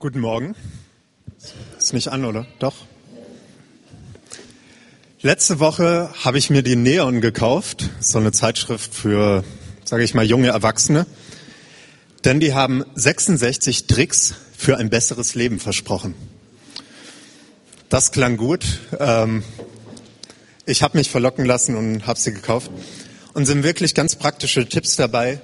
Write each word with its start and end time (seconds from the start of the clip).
Guten 0.00 0.20
Morgen. 0.20 0.54
Ist 1.76 1.92
nicht 1.92 2.06
an, 2.06 2.24
oder? 2.24 2.46
Doch. 2.60 2.86
Letzte 5.22 5.58
Woche 5.58 6.08
habe 6.22 6.38
ich 6.38 6.50
mir 6.50 6.62
die 6.62 6.76
Neon 6.76 7.20
gekauft, 7.20 7.90
so 7.98 8.18
eine 8.18 8.30
Zeitschrift 8.30 8.94
für, 8.94 9.42
sage 9.84 10.04
ich 10.04 10.14
mal, 10.14 10.24
junge 10.24 10.50
Erwachsene. 10.50 11.04
Denn 12.24 12.38
die 12.38 12.54
haben 12.54 12.84
66 12.94 13.88
Tricks 13.88 14.36
für 14.56 14.76
ein 14.76 14.88
besseres 14.88 15.34
Leben 15.34 15.58
versprochen. 15.58 16.14
Das 17.88 18.12
klang 18.12 18.36
gut. 18.36 18.64
Ähm, 19.00 19.42
ich 20.64 20.84
habe 20.84 20.96
mich 20.96 21.10
verlocken 21.10 21.44
lassen 21.44 21.74
und 21.74 22.06
habe 22.06 22.20
sie 22.20 22.32
gekauft. 22.32 22.70
Und 23.34 23.46
sind 23.46 23.64
wirklich 23.64 23.96
ganz 23.96 24.14
praktische 24.14 24.68
Tipps 24.68 24.94
dabei. 24.94 25.40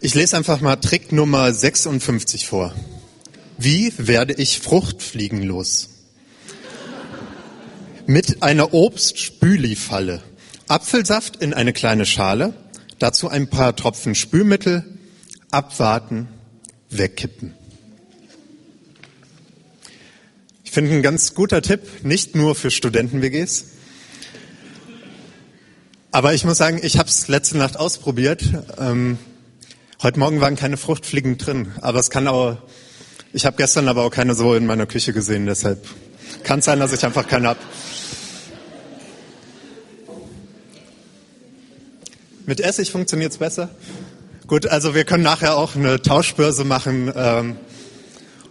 Ich 0.00 0.16
lese 0.16 0.36
einfach 0.36 0.60
mal 0.60 0.74
Trick 0.74 1.12
Nummer 1.12 1.54
56 1.54 2.48
vor. 2.48 2.74
Wie 3.62 3.92
werde 3.98 4.32
ich 4.32 4.58
Fruchtfliegen 4.58 5.42
los? 5.42 5.90
Mit 8.06 8.42
einer 8.42 8.72
Obstspülifalle. 8.72 10.22
Apfelsaft 10.66 11.36
in 11.36 11.52
eine 11.52 11.74
kleine 11.74 12.06
Schale, 12.06 12.54
dazu 12.98 13.28
ein 13.28 13.50
paar 13.50 13.76
Tropfen 13.76 14.14
Spülmittel, 14.14 14.98
abwarten, 15.50 16.26
wegkippen. 16.88 17.54
Ich 20.64 20.70
finde 20.70 20.92
ein 20.92 21.02
ganz 21.02 21.34
guter 21.34 21.60
Tipp, 21.60 21.82
nicht 22.02 22.34
nur 22.34 22.54
für 22.54 22.70
Studenten-WGs. 22.70 23.66
Aber 26.12 26.32
ich 26.32 26.46
muss 26.46 26.56
sagen, 26.56 26.80
ich 26.82 26.96
habe 26.96 27.10
es 27.10 27.28
letzte 27.28 27.58
Nacht 27.58 27.76
ausprobiert. 27.76 28.42
Ähm, 28.78 29.18
heute 30.02 30.18
Morgen 30.18 30.40
waren 30.40 30.56
keine 30.56 30.78
Fruchtfliegen 30.78 31.36
drin, 31.36 31.72
aber 31.82 31.98
es 31.98 32.08
kann 32.08 32.26
auch 32.26 32.56
ich 33.32 33.46
habe 33.46 33.56
gestern 33.56 33.88
aber 33.88 34.04
auch 34.04 34.10
keine 34.10 34.34
so 34.34 34.54
in 34.54 34.66
meiner 34.66 34.86
Küche 34.86 35.12
gesehen, 35.12 35.46
deshalb 35.46 35.86
kann 36.42 36.62
sein, 36.62 36.80
dass 36.80 36.92
ich 36.92 37.04
einfach 37.04 37.26
keine 37.26 37.48
habe. 37.48 37.60
Mit 42.46 42.60
Essig 42.60 42.90
funktioniert 42.90 43.32
es 43.32 43.38
besser. 43.38 43.70
Gut, 44.46 44.66
also 44.66 44.94
wir 44.94 45.04
können 45.04 45.22
nachher 45.22 45.56
auch 45.56 45.76
eine 45.76 46.02
Tauschbörse 46.02 46.64
machen. 46.64 47.12
Ähm, 47.14 47.56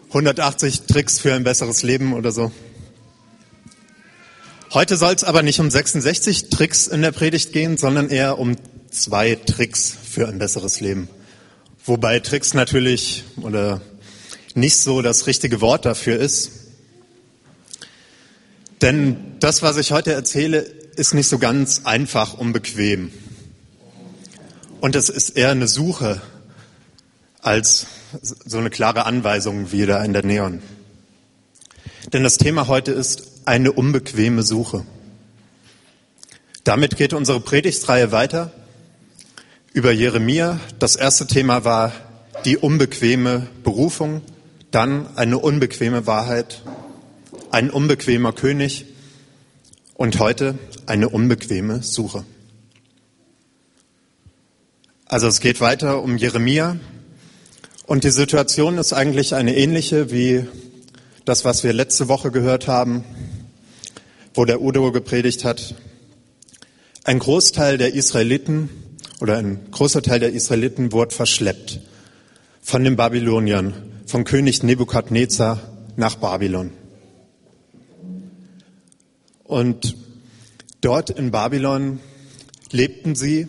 180 0.10 0.84
Tricks 0.84 1.20
für 1.20 1.34
ein 1.34 1.44
besseres 1.44 1.84
Leben 1.84 2.14
oder 2.14 2.32
so. 2.32 2.52
Heute 4.74 4.98
soll 4.98 5.14
es 5.14 5.24
aber 5.24 5.42
nicht 5.44 5.60
um 5.60 5.70
66 5.70 6.50
Tricks 6.50 6.88
in 6.88 7.02
der 7.02 7.12
Predigt 7.12 7.54
gehen, 7.54 7.78
sondern 7.78 8.10
eher 8.10 8.40
um 8.40 8.56
zwei 8.90 9.36
Tricks 9.36 9.96
für 10.10 10.28
ein 10.28 10.40
besseres 10.40 10.80
Leben. 10.80 11.10
Wobei 11.86 12.20
Tricks 12.20 12.54
natürlich 12.54 13.24
oder 13.42 13.82
nicht 14.56 14.78
so 14.78 15.02
das 15.02 15.28
richtige 15.28 15.62
Wort 15.62 15.86
dafür 15.86 16.20
ist. 16.20 16.52
Denn 18.82 19.36
das, 19.40 19.62
was 19.62 19.78
ich 19.78 19.92
heute 19.92 20.14
erzähle, 20.14 20.60
ist 20.96 21.14
nicht 21.14 21.28
so 21.28 21.40
ganz 21.40 21.82
einfach 21.86 22.34
und 22.34 22.54
bequem. 22.54 23.12
Und 24.80 24.96
es 24.96 25.10
ist 25.10 25.32
eher 25.32 25.52
eine 25.52 25.68
Suche 25.68 26.22
als 27.42 27.88
so 28.46 28.58
eine 28.58 28.70
klare 28.70 29.06
Anweisung 29.06 29.72
wie 29.72 29.86
da 29.86 30.04
in 30.04 30.14
der 30.14 30.26
Neon. 30.26 30.62
Denn 32.14 32.24
das 32.24 32.38
Thema 32.38 32.68
heute 32.68 32.92
ist 32.92 33.42
eine 33.46 33.72
unbequeme 33.72 34.44
Suche. 34.44 34.86
Damit 36.64 36.98
geht 36.98 37.14
unsere 37.14 37.40
Predigtreihe 37.40 38.12
weiter 38.12 38.52
über 39.74 39.92
Jeremia. 39.92 40.60
Das 40.80 40.96
erste 40.96 41.28
Thema 41.28 41.64
war 41.64 41.92
die 42.46 42.58
unbequeme 42.58 43.48
Berufung. 43.64 44.22
Dann 44.72 45.08
eine 45.18 45.40
unbequeme 45.40 46.06
Wahrheit, 46.06 46.62
ein 47.50 47.72
unbequemer 47.72 48.34
König 48.34 48.86
und 49.96 50.20
heute 50.20 50.60
eine 50.86 51.10
unbequeme 51.10 51.82
Suche. 51.82 52.24
Also 55.06 55.28
es 55.28 55.40
geht 55.40 55.60
weiter 55.60 56.04
um 56.04 56.18
Jeremia 56.18 56.78
und 57.88 58.04
die 58.04 58.12
Situation 58.12 58.78
ist 58.78 58.94
eigentlich 58.94 59.34
eine 59.34 59.58
ähnliche 59.58 60.12
wie 60.12 60.46
das, 61.26 61.46
was 61.46 61.64
wir 61.64 61.74
letzte 61.74 62.08
Woche 62.08 62.30
gehört 62.30 62.68
haben, 62.68 63.04
wo 64.36 64.46
der 64.46 64.62
Udo 64.62 64.92
gepredigt 64.92 65.46
hat. 65.46 65.74
Ein 67.04 67.18
Großteil 67.18 67.80
der 67.80 67.96
Israeliten 67.96 68.70
oder 69.20 69.38
ein 69.38 69.72
großer 69.72 70.04
Teil 70.04 70.20
der 70.20 70.32
Israeliten 70.32 70.92
wurde 70.92 71.16
verschleppt 71.16 71.80
von 72.62 72.84
den 72.84 72.96
Babyloniern 72.96 73.89
von 74.10 74.24
König 74.24 74.64
Nebukadnezar 74.64 75.60
nach 75.96 76.16
Babylon. 76.16 76.72
Und 79.44 79.96
dort 80.82 81.12
in 81.12 81.30
Babylon 81.30 82.00
lebten 82.72 83.14
sie. 83.14 83.48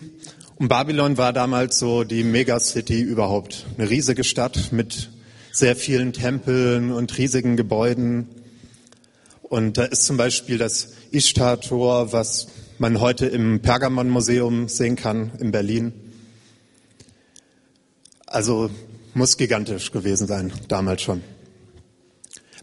Und 0.57 0.69
Babylon 0.69 1.17
war 1.17 1.33
damals 1.33 1.79
so 1.79 2.05
die 2.05 2.25
Megacity 2.25 3.01
überhaupt. 3.01 3.65
Eine 3.79 3.89
riesige 3.89 4.23
Stadt 4.23 4.71
mit 4.71 5.09
sehr 5.51 5.77
vielen 5.77 6.13
Tempeln 6.13 6.93
und 6.93 7.17
riesigen 7.17 7.57
Gebäuden. 7.57 8.29
Und 9.41 9.79
da 9.79 9.85
ist 9.85 10.05
zum 10.05 10.19
Beispiel 10.19 10.59
das 10.59 10.93
Ishtar-Tor, 11.11 12.13
was 12.13 12.49
man 12.77 13.01
heute 13.01 13.25
im 13.25 13.61
Pergamon-Museum 13.61 14.69
sehen 14.69 14.97
kann 14.97 15.33
in 15.39 15.53
Berlin. 15.53 15.95
Also 18.27 18.69
muss 19.15 19.37
gigantisch 19.37 19.93
gewesen 19.93 20.27
sein, 20.27 20.53
damals 20.69 21.03
schon. 21.03 21.23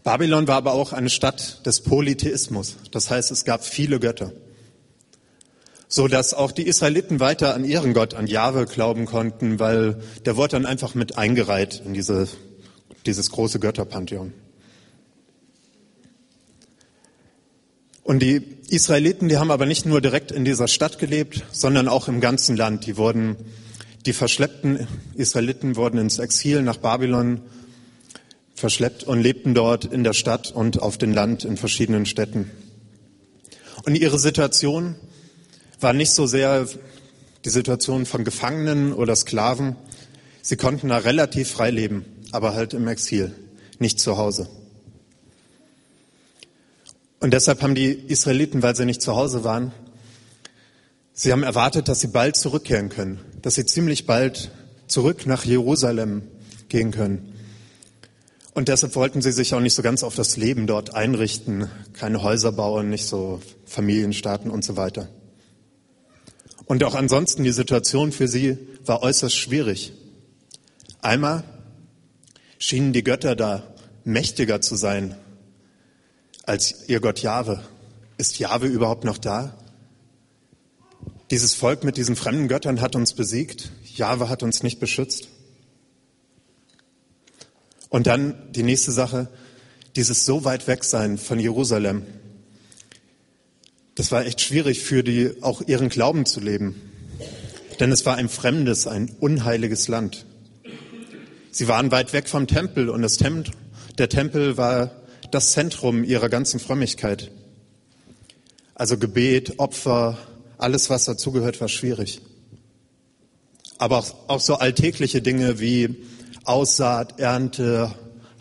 Babylon 0.04 0.48
war 0.48 0.56
aber 0.56 0.74
auch 0.74 0.94
eine 0.94 1.10
Stadt 1.10 1.66
des 1.66 1.82
Polytheismus. 1.82 2.78
Das 2.92 3.10
heißt, 3.10 3.30
es 3.32 3.44
gab 3.44 3.66
viele 3.66 4.00
Götter. 4.00 4.32
So 5.90 6.08
dass 6.08 6.34
auch 6.34 6.52
die 6.52 6.68
Israeliten 6.68 7.20
weiter 7.20 7.54
an 7.54 7.64
ihren 7.64 7.94
Gott, 7.94 8.14
an 8.14 8.28
Jahwe 8.28 8.66
glauben 8.66 9.06
konnten, 9.06 9.60
weil 9.60 10.02
der 10.26 10.38
wurde 10.38 10.52
dann 10.52 10.66
einfach 10.66 10.96
mit 10.96 11.18
eingereiht 11.18 11.82
in 11.86 11.94
diese, 11.94 12.28
dieses 13.06 13.32
große 13.32 13.60
Götterpantheon. 13.60 14.34
Und 18.04 18.20
die 18.20 18.42
Israeliten, 18.70 19.28
die 19.28 19.38
haben 19.38 19.52
aber 19.52 19.66
nicht 19.66 19.86
nur 19.86 20.00
direkt 20.00 20.32
in 20.32 20.46
dieser 20.46 20.70
Stadt 20.70 21.00
gelebt, 21.00 21.44
sondern 21.52 21.90
auch 21.90 22.08
im 22.08 22.22
ganzen 22.22 22.56
Land. 22.56 22.86
Die 22.86 22.96
wurden 22.96 23.36
die 24.08 24.14
verschleppten 24.14 24.88
Israeliten 25.16 25.76
wurden 25.76 25.98
ins 26.00 26.18
Exil 26.18 26.62
nach 26.64 26.78
Babylon 26.78 27.42
verschleppt 28.56 29.04
und 29.04 29.22
lebten 29.22 29.54
dort 29.54 29.84
in 29.86 30.04
der 30.06 30.14
Stadt 30.14 30.50
und 30.50 30.82
auf 30.82 30.98
dem 30.98 31.14
Land 31.14 31.44
in 31.44 31.58
verschiedenen 31.58 32.06
Städten. 32.06 32.50
Und 33.84 33.96
ihre 33.96 34.18
Situation 34.18 34.96
war 35.82 35.92
nicht 35.92 36.12
so 36.12 36.26
sehr 36.26 36.68
die 37.44 37.50
Situation 37.50 38.06
von 38.06 38.24
Gefangenen 38.24 38.94
oder 38.94 39.16
Sklaven. 39.16 39.76
Sie 40.42 40.56
konnten 40.56 40.88
da 40.88 40.98
relativ 40.98 41.52
frei 41.52 41.70
leben, 41.70 42.06
aber 42.32 42.56
halt 42.56 42.74
im 42.74 42.88
Exil, 42.88 43.36
nicht 43.78 44.00
zu 44.00 44.18
Hause. 44.18 44.50
Und 47.20 47.34
deshalb 47.34 47.62
haben 47.62 47.76
die 47.76 47.92
Israeliten, 47.92 48.64
weil 48.64 48.76
sie 48.76 48.86
nicht 48.86 49.02
zu 49.02 49.16
Hause 49.18 49.44
waren, 49.44 49.74
Sie 51.20 51.32
haben 51.32 51.42
erwartet, 51.42 51.88
dass 51.88 52.00
sie 52.00 52.10
bald 52.10 52.36
zurückkehren 52.36 52.90
können, 52.90 53.20
dass 53.42 53.56
sie 53.56 53.66
ziemlich 53.66 54.06
bald 54.06 54.52
zurück 54.86 55.26
nach 55.26 55.46
Jerusalem 55.46 56.22
gehen 56.70 56.92
können. 56.92 57.34
Und 58.54 58.68
deshalb 58.68 58.96
wollten 58.96 59.24
sie 59.24 59.32
sich 59.32 59.56
auch 59.56 59.60
nicht 59.60 59.74
so 59.74 59.82
ganz 59.82 60.04
auf 60.04 60.14
das 60.14 60.38
Leben 60.38 60.68
dort 60.68 60.94
einrichten, 60.94 61.72
keine 61.94 62.22
Häuser 62.22 62.52
bauen, 62.52 62.92
nicht 62.92 63.08
so 63.08 63.42
Familien 63.66 64.14
starten 64.14 64.52
und 64.52 64.64
so 64.64 64.78
weiter. 64.78 65.10
Und 66.66 66.84
auch 66.84 66.94
ansonsten 66.94 67.44
die 67.44 67.52
Situation 67.52 68.12
für 68.12 68.28
sie 68.28 68.60
war 68.86 69.02
äußerst 69.02 69.36
schwierig. 69.36 69.94
Einmal 71.02 71.44
schienen 72.60 72.94
die 72.94 73.04
Götter 73.04 73.36
da 73.36 73.64
mächtiger 74.04 74.62
zu 74.62 74.76
sein 74.76 75.16
als 76.44 76.88
ihr 76.88 77.00
Gott 77.00 77.24
Jahwe. 77.24 77.64
Ist 78.20 78.38
Jahwe 78.38 78.68
überhaupt 78.68 79.04
noch 79.04 79.18
da? 79.18 79.58
Dieses 81.30 81.54
Volk 81.54 81.84
mit 81.84 81.98
diesen 81.98 82.16
fremden 82.16 82.48
Göttern 82.48 82.80
hat 82.80 82.96
uns 82.96 83.14
besiegt. 83.14 83.72
Jahwe 83.84 84.30
hat 84.30 84.44
uns 84.44 84.64
nicht 84.64 84.80
beschützt. 84.80 85.28
Und 87.90 88.08
dann 88.08 88.52
die 88.54 88.64
nächste 88.64 88.92
Sache, 88.92 89.28
dieses 89.96 90.26
so 90.26 90.46
weit 90.46 90.68
weg 90.68 90.84
sein 90.84 91.18
von 91.18 91.40
Jerusalem. 91.40 92.04
Das 93.96 94.12
war 94.12 94.26
echt 94.26 94.42
schwierig 94.42 94.84
für 94.84 95.04
die, 95.04 95.42
auch 95.42 95.62
ihren 95.62 95.90
Glauben 95.90 96.26
zu 96.26 96.40
leben. 96.40 96.76
Denn 97.80 97.92
es 97.92 98.06
war 98.06 98.16
ein 98.16 98.30
fremdes, 98.30 98.88
ein 98.88 99.12
unheiliges 99.20 99.88
Land. 99.88 100.26
Sie 101.52 101.68
waren 101.68 101.92
weit 101.92 102.14
weg 102.14 102.30
vom 102.30 102.48
Tempel 102.48 102.90
und 102.90 103.02
das 103.02 103.18
Tempel, 103.18 103.54
der 103.98 104.10
Tempel 104.10 104.58
war 104.58 104.92
das 105.32 105.52
Zentrum 105.52 106.04
ihrer 106.04 106.30
ganzen 106.30 106.60
Frömmigkeit. 106.60 107.32
Also 108.76 108.98
Gebet, 108.98 109.58
Opfer, 109.58 110.18
alles, 110.58 110.90
was 110.90 111.06
dazugehört, 111.06 111.62
war 111.62 111.68
schwierig. 111.68 112.22
Aber 113.78 114.00
auch, 114.00 114.16
auch 114.28 114.42
so 114.42 114.56
alltägliche 114.56 115.22
Dinge 115.22 115.60
wie 115.60 116.04
Aussaat, 116.44 117.20
Ernte, 117.20 117.94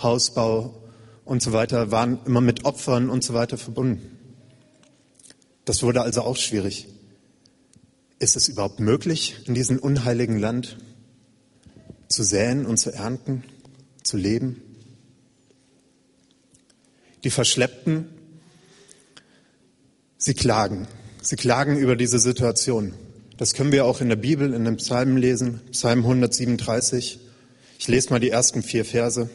Hausbau 0.02 0.82
und 1.24 1.42
so 1.42 1.52
weiter 1.52 1.90
waren 1.90 2.20
immer 2.24 2.40
mit 2.40 2.64
Opfern 2.64 3.10
und 3.10 3.24
so 3.24 3.34
weiter 3.34 3.58
verbunden. 3.58 4.16
Das 5.64 5.82
wurde 5.82 6.02
also 6.02 6.22
auch 6.22 6.36
schwierig. 6.36 6.86
Ist 8.18 8.36
es 8.36 8.48
überhaupt 8.48 8.80
möglich, 8.80 9.36
in 9.46 9.54
diesem 9.54 9.78
unheiligen 9.78 10.38
Land 10.38 10.78
zu 12.08 12.22
säen 12.22 12.64
und 12.64 12.78
zu 12.78 12.92
ernten, 12.92 13.42
zu 14.02 14.16
leben? 14.16 14.62
Die 17.24 17.30
Verschleppten, 17.30 18.08
sie 20.16 20.34
klagen. 20.34 20.86
Sie 21.28 21.34
klagen 21.34 21.76
über 21.76 21.96
diese 21.96 22.20
Situation. 22.20 22.94
Das 23.36 23.52
können 23.52 23.72
wir 23.72 23.84
auch 23.84 24.00
in 24.00 24.08
der 24.08 24.14
Bibel, 24.14 24.54
in 24.54 24.64
den 24.64 24.76
Psalmen 24.76 25.16
lesen, 25.16 25.60
Psalm 25.72 26.04
137. 26.04 27.18
Ich 27.80 27.88
lese 27.88 28.10
mal 28.10 28.20
die 28.20 28.30
ersten 28.30 28.62
vier 28.62 28.84
Verse. 28.84 29.28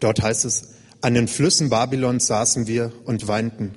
Dort 0.00 0.20
heißt 0.20 0.44
es, 0.44 0.74
an 1.00 1.14
den 1.14 1.28
Flüssen 1.28 1.70
Babylons 1.70 2.26
saßen 2.26 2.66
wir 2.66 2.92
und 3.06 3.26
weinten. 3.26 3.70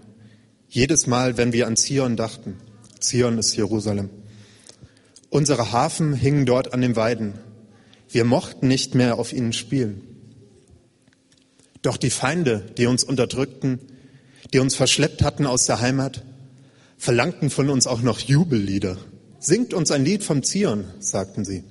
Jedes 0.68 1.08
Mal, 1.08 1.38
wenn 1.38 1.54
wir 1.54 1.68
an 1.68 1.78
Zion 1.78 2.18
dachten. 2.18 2.58
Zion 3.00 3.38
ist 3.38 3.56
Jerusalem. 3.56 4.10
Unsere 5.30 5.72
Hafen 5.72 6.14
hingen 6.14 6.46
dort 6.46 6.74
an 6.74 6.82
den 6.82 6.98
Weiden. 6.98 7.36
Wir 8.10 8.26
mochten 8.26 8.68
nicht 8.68 8.94
mehr 8.94 9.20
auf 9.20 9.32
ihnen 9.32 9.54
spielen. 9.54 10.02
Doch 11.82 11.96
die 11.96 12.10
Feinde, 12.10 12.66
die 12.78 12.88
uns 12.88 13.06
unterdrückten, 13.06 13.80
die 14.52 14.60
uns 14.60 14.76
verschleppt 14.76 15.22
hatten 15.22 15.46
aus 15.46 15.66
der 15.66 15.80
Heimat, 15.80 16.26
verlangten 16.98 17.50
von 17.50 17.70
uns 17.70 17.88
auch 17.88 18.02
noch 18.02 18.20
Jubellieder. 18.20 18.98
Singt 19.40 19.74
uns 19.74 19.92
ein 19.92 20.04
Lied 20.04 20.24
vom 20.24 20.44
Zion, 20.44 20.86
sagten 21.00 21.46
sie. 21.46 21.64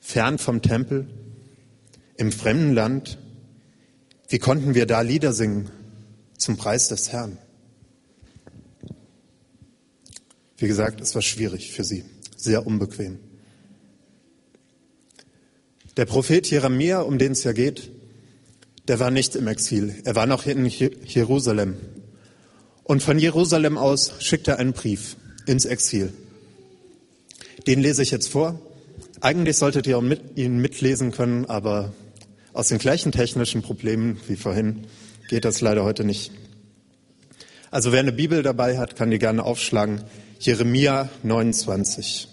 Fern 0.00 0.38
vom 0.38 0.62
Tempel, 0.62 1.08
im 2.16 2.32
fremden 2.32 2.72
Land, 2.72 3.18
wie 4.28 4.38
konnten 4.38 4.74
wir 4.74 4.86
da 4.86 5.00
Lieder 5.00 5.32
singen 5.32 5.70
zum 6.36 6.56
Preis 6.56 6.88
des 6.88 7.12
Herrn? 7.12 7.38
Wie 10.56 10.66
gesagt, 10.66 11.00
es 11.00 11.14
war 11.14 11.22
schwierig 11.22 11.72
für 11.72 11.84
sie, 11.84 12.04
sehr 12.36 12.66
unbequem. 12.66 13.18
Der 15.96 16.04
Prophet 16.04 16.48
Jeremia, 16.48 17.00
um 17.00 17.18
den 17.18 17.32
es 17.32 17.44
ja 17.44 17.52
geht, 17.52 17.90
der 18.86 19.00
war 19.00 19.10
nicht 19.10 19.36
im 19.36 19.46
Exil. 19.46 19.94
Er 20.04 20.14
war 20.14 20.26
noch 20.26 20.46
in 20.46 20.64
Jerusalem. 20.64 21.76
Und 22.88 23.02
von 23.02 23.18
Jerusalem 23.18 23.76
aus 23.76 24.14
schickt 24.18 24.48
er 24.48 24.58
einen 24.58 24.72
Brief 24.72 25.16
ins 25.44 25.66
Exil. 25.66 26.10
Den 27.66 27.80
lese 27.80 28.02
ich 28.02 28.10
jetzt 28.10 28.28
vor. 28.28 28.58
Eigentlich 29.20 29.58
solltet 29.58 29.86
ihr 29.86 30.02
ihn 30.36 30.56
mitlesen 30.56 31.12
können, 31.12 31.44
aber 31.44 31.92
aus 32.54 32.68
den 32.68 32.78
gleichen 32.78 33.12
technischen 33.12 33.60
Problemen 33.60 34.18
wie 34.26 34.36
vorhin 34.36 34.86
geht 35.28 35.44
das 35.44 35.60
leider 35.60 35.84
heute 35.84 36.02
nicht. 36.02 36.32
Also 37.70 37.92
wer 37.92 38.00
eine 38.00 38.12
Bibel 38.12 38.42
dabei 38.42 38.78
hat, 38.78 38.96
kann 38.96 39.10
die 39.10 39.18
gerne 39.18 39.44
aufschlagen. 39.44 40.02
Jeremia 40.38 41.10
29. 41.22 42.26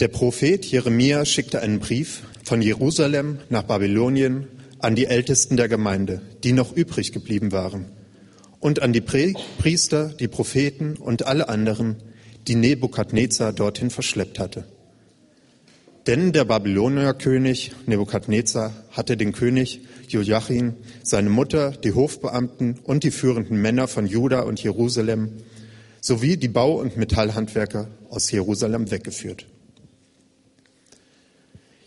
Der 0.00 0.08
Prophet 0.08 0.64
Jeremia 0.64 1.26
schickte 1.26 1.60
einen 1.60 1.80
Brief 1.80 2.22
von 2.44 2.62
Jerusalem 2.62 3.40
nach 3.50 3.64
Babylonien 3.64 4.48
an 4.82 4.94
die 4.94 5.06
Ältesten 5.06 5.56
der 5.56 5.68
Gemeinde, 5.68 6.20
die 6.44 6.52
noch 6.52 6.76
übrig 6.76 7.12
geblieben 7.12 7.52
waren, 7.52 7.86
und 8.60 8.82
an 8.82 8.92
die 8.92 9.00
Priester, 9.00 10.08
die 10.08 10.28
Propheten 10.28 10.96
und 10.96 11.26
alle 11.26 11.48
anderen, 11.48 11.96
die 12.46 12.54
Nebukadnezar 12.54 13.52
dorthin 13.52 13.90
verschleppt 13.90 14.38
hatte. 14.38 14.64
Denn 16.06 16.32
der 16.32 16.44
Babylonierkönig 16.44 17.72
Nebukadnezar 17.86 18.72
hatte 18.90 19.16
den 19.16 19.32
König 19.32 19.80
Joachim, 20.08 20.74
seine 21.02 21.30
Mutter, 21.30 21.70
die 21.70 21.92
Hofbeamten 21.92 22.78
und 22.82 23.04
die 23.04 23.12
führenden 23.12 23.62
Männer 23.62 23.88
von 23.88 24.06
Juda 24.06 24.40
und 24.40 24.62
Jerusalem 24.62 25.30
sowie 26.00 26.36
die 26.36 26.48
Bau- 26.48 26.80
und 26.80 26.96
Metallhandwerker 26.96 27.88
aus 28.10 28.30
Jerusalem 28.30 28.90
weggeführt. 28.90 29.46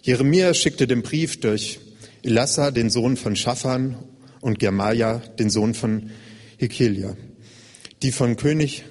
Jeremia 0.02 0.54
schickte 0.54 0.88
den 0.88 1.02
Brief 1.02 1.40
durch 1.40 1.80
Elassa, 2.26 2.72
den 2.72 2.90
Sohn 2.90 3.18
von 3.18 3.36
Schafan, 3.36 3.98
und 4.42 4.60
Germaja, 4.60 5.24
den 5.40 5.50
Sohn 5.50 5.74
von 5.74 6.12
Hekelia, 6.58 7.16
die 8.02 8.12
von 8.12 8.36
König 8.36 8.84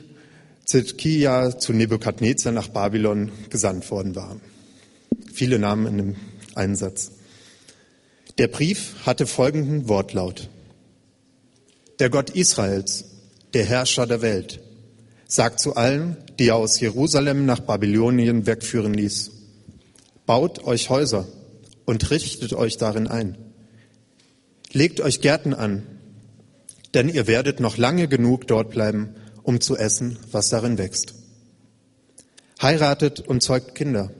Zedkia 0.65 1.59
zu 1.59 1.73
Nebukadnezar 1.73 2.53
nach 2.53 2.69
Babylon 2.69 3.31
gesandt 3.51 3.89
worden 3.91 4.17
waren. 4.17 4.41
Viele 5.33 5.59
Namen 5.59 5.87
in 5.87 5.97
dem 5.99 6.17
Einsatz. 6.57 7.13
Der 8.39 8.49
Brief 8.49 8.95
hatte 9.07 9.27
folgenden 9.27 9.89
Wortlaut. 9.89 10.49
Der 12.01 12.11
Gott 12.11 12.31
Israels, 12.31 13.05
der 13.53 13.65
Herrscher 13.65 14.09
der 14.09 14.23
Welt, 14.23 14.61
sagt 15.27 15.61
zu 15.61 15.77
allen, 15.77 16.17
die 16.39 16.49
er 16.49 16.57
aus 16.57 16.81
Jerusalem 16.81 17.47
nach 17.47 17.61
Babylonien 17.61 18.47
wegführen 18.47 18.95
ließ, 18.95 19.31
baut 20.27 20.65
euch 20.65 20.91
Häuser 20.91 21.29
und 21.85 22.11
richtet 22.11 22.53
euch 22.53 22.77
darin 22.77 23.07
ein. 23.07 23.37
Legt 24.73 25.01
euch 25.01 25.21
Gärten 25.21 25.55
an, 25.55 25.85
denn 26.95 27.09
ihr 27.09 27.27
werdet 27.27 27.61
noch 27.61 27.77
lange 27.77 28.09
genug 28.09 28.47
dort 28.47 28.71
bleiben, 28.71 29.15
um 29.43 29.61
zu 29.61 29.77
essen, 29.77 30.19
was 30.33 30.49
darin 30.49 30.79
wächst. 30.79 31.15
Heiratet 32.61 33.21
und 33.21 33.43
zeugt 33.43 33.75
Kinder. 33.75 34.11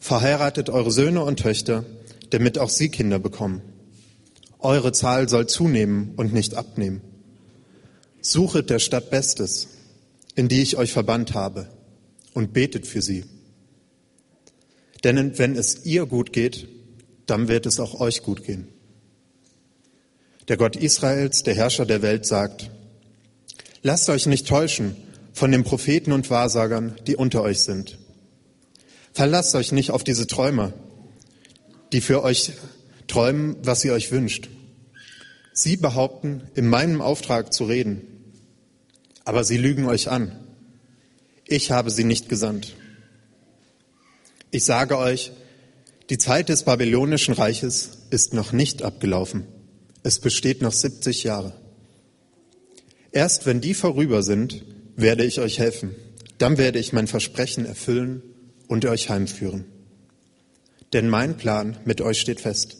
Verheiratet 0.00 0.70
eure 0.70 0.90
Söhne 0.90 1.22
und 1.22 1.38
Töchter 1.38 1.84
damit 2.30 2.58
auch 2.58 2.70
sie 2.70 2.88
Kinder 2.88 3.18
bekommen. 3.18 3.62
Eure 4.58 4.92
Zahl 4.92 5.28
soll 5.28 5.46
zunehmen 5.46 6.12
und 6.16 6.32
nicht 6.32 6.54
abnehmen. 6.54 7.00
Suchet 8.20 8.70
der 8.70 8.80
Stadt 8.80 9.10
Bestes, 9.10 9.68
in 10.34 10.48
die 10.48 10.62
ich 10.62 10.76
euch 10.76 10.92
verbannt 10.92 11.34
habe, 11.34 11.68
und 12.34 12.52
betet 12.52 12.86
für 12.86 13.02
sie. 13.02 13.24
Denn 15.04 15.38
wenn 15.38 15.56
es 15.56 15.84
ihr 15.84 16.06
gut 16.06 16.32
geht, 16.32 16.68
dann 17.26 17.48
wird 17.48 17.66
es 17.66 17.78
auch 17.78 18.00
euch 18.00 18.22
gut 18.22 18.44
gehen. 18.44 18.68
Der 20.48 20.56
Gott 20.56 20.76
Israels, 20.76 21.42
der 21.42 21.54
Herrscher 21.54 21.86
der 21.86 22.02
Welt, 22.02 22.26
sagt, 22.26 22.70
lasst 23.82 24.08
euch 24.08 24.26
nicht 24.26 24.48
täuschen 24.48 24.96
von 25.32 25.52
den 25.52 25.62
Propheten 25.62 26.12
und 26.12 26.30
Wahrsagern, 26.30 26.96
die 27.06 27.16
unter 27.16 27.42
euch 27.42 27.60
sind. 27.60 27.98
Verlasst 29.12 29.54
euch 29.54 29.72
nicht 29.72 29.90
auf 29.90 30.04
diese 30.04 30.26
Träumer, 30.26 30.72
die 31.92 32.00
für 32.00 32.22
euch 32.22 32.52
träumen, 33.08 33.56
was 33.62 33.84
ihr 33.84 33.92
euch 33.92 34.10
wünscht. 34.10 34.48
Sie 35.52 35.76
behaupten, 35.76 36.42
in 36.54 36.68
meinem 36.68 37.00
Auftrag 37.00 37.52
zu 37.52 37.64
reden, 37.64 38.02
aber 39.24 39.44
sie 39.44 39.58
lügen 39.58 39.86
euch 39.86 40.08
an. 40.08 40.32
Ich 41.46 41.70
habe 41.70 41.90
sie 41.90 42.04
nicht 42.04 42.28
gesandt. 42.28 42.74
Ich 44.50 44.64
sage 44.64 44.96
euch, 44.96 45.32
die 46.08 46.16
Zeit 46.16 46.48
des 46.48 46.62
babylonischen 46.62 47.34
Reiches 47.34 47.90
ist 48.10 48.32
noch 48.32 48.52
nicht 48.52 48.82
abgelaufen. 48.82 49.46
Es 50.02 50.20
besteht 50.20 50.62
noch 50.62 50.72
70 50.72 51.24
Jahre. 51.24 51.52
Erst 53.12 53.44
wenn 53.44 53.60
die 53.60 53.74
vorüber 53.74 54.22
sind, 54.22 54.64
werde 54.96 55.24
ich 55.24 55.38
euch 55.40 55.58
helfen. 55.58 55.94
Dann 56.38 56.56
werde 56.56 56.78
ich 56.78 56.94
mein 56.94 57.08
Versprechen 57.08 57.66
erfüllen 57.66 58.22
und 58.68 58.86
euch 58.86 59.10
heimführen. 59.10 59.66
Denn 60.94 61.08
mein 61.08 61.36
Plan 61.36 61.76
mit 61.84 62.00
euch 62.00 62.18
steht 62.18 62.40
fest. 62.40 62.78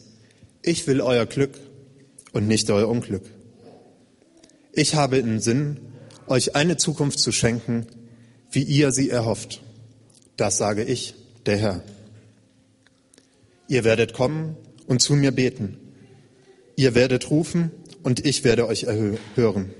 Ich 0.62 0.86
will 0.86 1.02
euer 1.02 1.26
Glück 1.26 1.58
und 2.32 2.48
nicht 2.48 2.70
euer 2.70 2.88
Unglück. 2.88 3.24
Ich 4.72 4.94
habe 4.94 5.18
im 5.18 5.40
Sinn, 5.40 5.80
euch 6.28 6.56
eine 6.56 6.78
Zukunft 6.78 7.18
zu 7.18 7.32
schenken, 7.32 7.86
wie 8.50 8.62
ihr 8.62 8.90
sie 8.92 9.10
erhofft. 9.10 9.60
Das 10.36 10.56
sage 10.56 10.84
ich, 10.84 11.14
der 11.48 11.56
Herr. 11.56 11.82
Ihr 13.68 13.82
werdet 13.82 14.12
kommen 14.12 14.54
und 14.86 15.00
zu 15.00 15.14
mir 15.14 15.32
beten. 15.32 15.78
Ihr 16.76 16.94
werdet 16.94 17.30
rufen 17.30 17.70
und 18.02 18.24
ich 18.24 18.44
werde 18.44 18.68
euch 18.68 18.86
hören. 19.34 19.70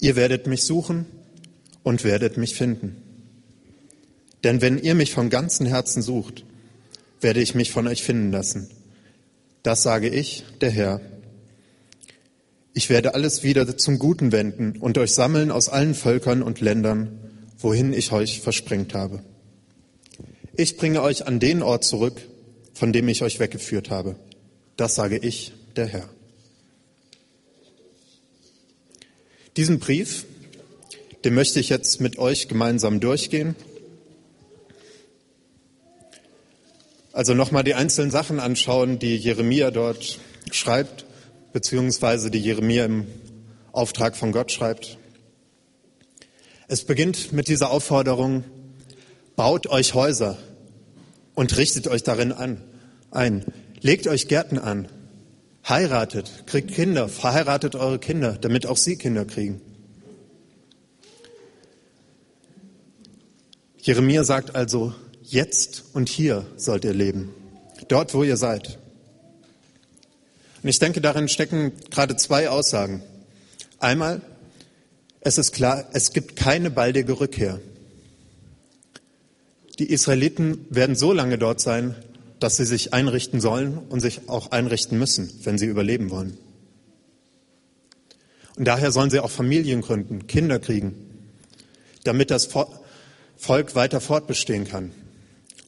Ihr 0.00 0.16
werdet 0.16 0.46
mich 0.46 0.64
suchen 0.64 1.04
und 1.82 2.02
werdet 2.02 2.38
mich 2.38 2.54
finden. 2.54 2.96
Denn 4.42 4.62
wenn 4.62 4.78
ihr 4.78 4.94
mich 4.94 5.12
von 5.12 5.28
ganzem 5.28 5.66
Herzen 5.66 6.00
sucht, 6.00 6.44
werde 7.20 7.40
ich 7.40 7.54
mich 7.54 7.70
von 7.70 7.86
euch 7.86 8.02
finden 8.02 8.32
lassen. 8.32 8.70
Das 9.62 9.82
sage 9.82 10.08
ich, 10.08 10.44
der 10.62 10.70
Herr. 10.70 11.00
Ich 12.72 12.88
werde 12.88 13.14
alles 13.14 13.42
wieder 13.42 13.76
zum 13.76 13.98
Guten 13.98 14.32
wenden 14.32 14.78
und 14.78 14.96
euch 14.96 15.12
sammeln 15.12 15.50
aus 15.50 15.68
allen 15.68 15.94
Völkern 15.94 16.42
und 16.42 16.62
Ländern, 16.62 17.18
wohin 17.58 17.92
ich 17.92 18.12
euch 18.12 18.40
versprengt 18.40 18.94
habe. 18.94 19.22
Ich 20.60 20.76
bringe 20.76 21.02
euch 21.02 21.24
an 21.24 21.38
den 21.38 21.62
Ort 21.62 21.84
zurück, 21.84 22.20
von 22.74 22.92
dem 22.92 23.06
ich 23.06 23.22
euch 23.22 23.38
weggeführt 23.38 23.90
habe. 23.90 24.16
Das 24.76 24.96
sage 24.96 25.16
ich, 25.16 25.52
der 25.76 25.86
Herr. 25.86 26.08
Diesen 29.56 29.78
Brief, 29.78 30.26
den 31.24 31.34
möchte 31.34 31.60
ich 31.60 31.68
jetzt 31.68 32.00
mit 32.00 32.18
euch 32.18 32.48
gemeinsam 32.48 32.98
durchgehen. 32.98 33.54
also 37.12 37.34
nochmal 37.34 37.62
die 37.62 37.74
einzelnen 37.74 38.10
Sachen 38.10 38.40
anschauen, 38.40 38.98
die 38.98 39.16
Jeremia 39.16 39.70
dort 39.70 40.18
schreibt, 40.50 41.04
beziehungsweise 41.52 42.32
die 42.32 42.40
Jeremia 42.40 42.84
im 42.84 43.06
Auftrag 43.70 44.16
von 44.16 44.32
Gott 44.32 44.50
schreibt. 44.50 44.98
Es 46.66 46.82
beginnt 46.84 47.32
mit 47.32 47.46
dieser 47.46 47.70
Aufforderung, 47.70 48.42
baut 49.36 49.68
euch 49.68 49.94
Häuser 49.94 50.36
und 51.38 51.56
richtet 51.56 51.86
euch 51.86 52.02
darin 52.02 52.32
an, 52.32 52.60
ein. 53.12 53.44
Legt 53.80 54.08
euch 54.08 54.26
Gärten 54.26 54.58
an, 54.58 54.88
heiratet, 55.68 56.42
kriegt 56.46 56.74
Kinder, 56.74 57.08
verheiratet 57.08 57.76
eure 57.76 58.00
Kinder, 58.00 58.36
damit 58.40 58.66
auch 58.66 58.76
sie 58.76 58.96
Kinder 58.96 59.24
kriegen. 59.24 59.60
Jeremia 63.76 64.24
sagt 64.24 64.56
also, 64.56 64.92
jetzt 65.22 65.84
und 65.92 66.08
hier 66.08 66.44
sollt 66.56 66.84
ihr 66.84 66.92
leben, 66.92 67.32
dort 67.86 68.14
wo 68.14 68.24
ihr 68.24 68.36
seid. 68.36 68.80
Und 70.64 70.68
ich 70.68 70.80
denke, 70.80 71.00
darin 71.00 71.28
stecken 71.28 71.70
gerade 71.88 72.16
zwei 72.16 72.48
Aussagen. 72.48 73.00
Einmal, 73.78 74.22
es 75.20 75.38
ist 75.38 75.52
klar, 75.52 75.84
es 75.92 76.12
gibt 76.12 76.34
keine 76.34 76.68
baldige 76.72 77.20
Rückkehr. 77.20 77.60
Die 79.78 79.90
Israeliten 79.90 80.66
werden 80.70 80.96
so 80.96 81.12
lange 81.12 81.38
dort 81.38 81.60
sein, 81.60 81.94
dass 82.40 82.56
sie 82.56 82.64
sich 82.64 82.94
einrichten 82.94 83.40
sollen 83.40 83.78
und 83.78 84.00
sich 84.00 84.28
auch 84.28 84.50
einrichten 84.50 84.98
müssen, 84.98 85.30
wenn 85.44 85.58
sie 85.58 85.66
überleben 85.66 86.10
wollen. 86.10 86.36
Und 88.56 88.64
daher 88.64 88.90
sollen 88.90 89.10
sie 89.10 89.20
auch 89.20 89.30
Familien 89.30 89.82
gründen, 89.82 90.26
Kinder 90.26 90.58
kriegen, 90.58 90.94
damit 92.02 92.30
das 92.30 92.46
Volk 92.46 93.74
weiter 93.74 94.00
fortbestehen 94.00 94.66
kann 94.66 94.90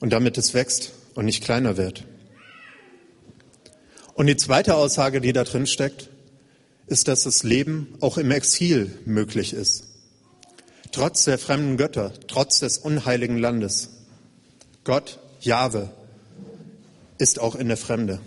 und 0.00 0.12
damit 0.12 0.38
es 0.38 0.54
wächst 0.54 0.92
und 1.14 1.24
nicht 1.24 1.44
kleiner 1.44 1.76
wird. 1.76 2.04
Und 4.14 4.26
die 4.26 4.36
zweite 4.36 4.74
Aussage, 4.74 5.20
die 5.20 5.32
da 5.32 5.44
drin 5.44 5.66
steckt, 5.66 6.10
ist, 6.88 7.06
dass 7.06 7.22
das 7.22 7.44
Leben 7.44 7.94
auch 8.00 8.18
im 8.18 8.32
Exil 8.32 8.90
möglich 9.04 9.52
ist. 9.52 9.84
Trotz 10.90 11.24
der 11.24 11.38
fremden 11.38 11.76
Götter, 11.76 12.12
trotz 12.26 12.58
des 12.58 12.78
unheiligen 12.78 13.38
Landes. 13.38 13.90
Gott, 14.84 15.18
Jahwe, 15.40 15.90
ist 17.18 17.38
auch 17.38 17.54
in 17.54 17.68
der 17.68 17.76
Fremde. 17.76 18.20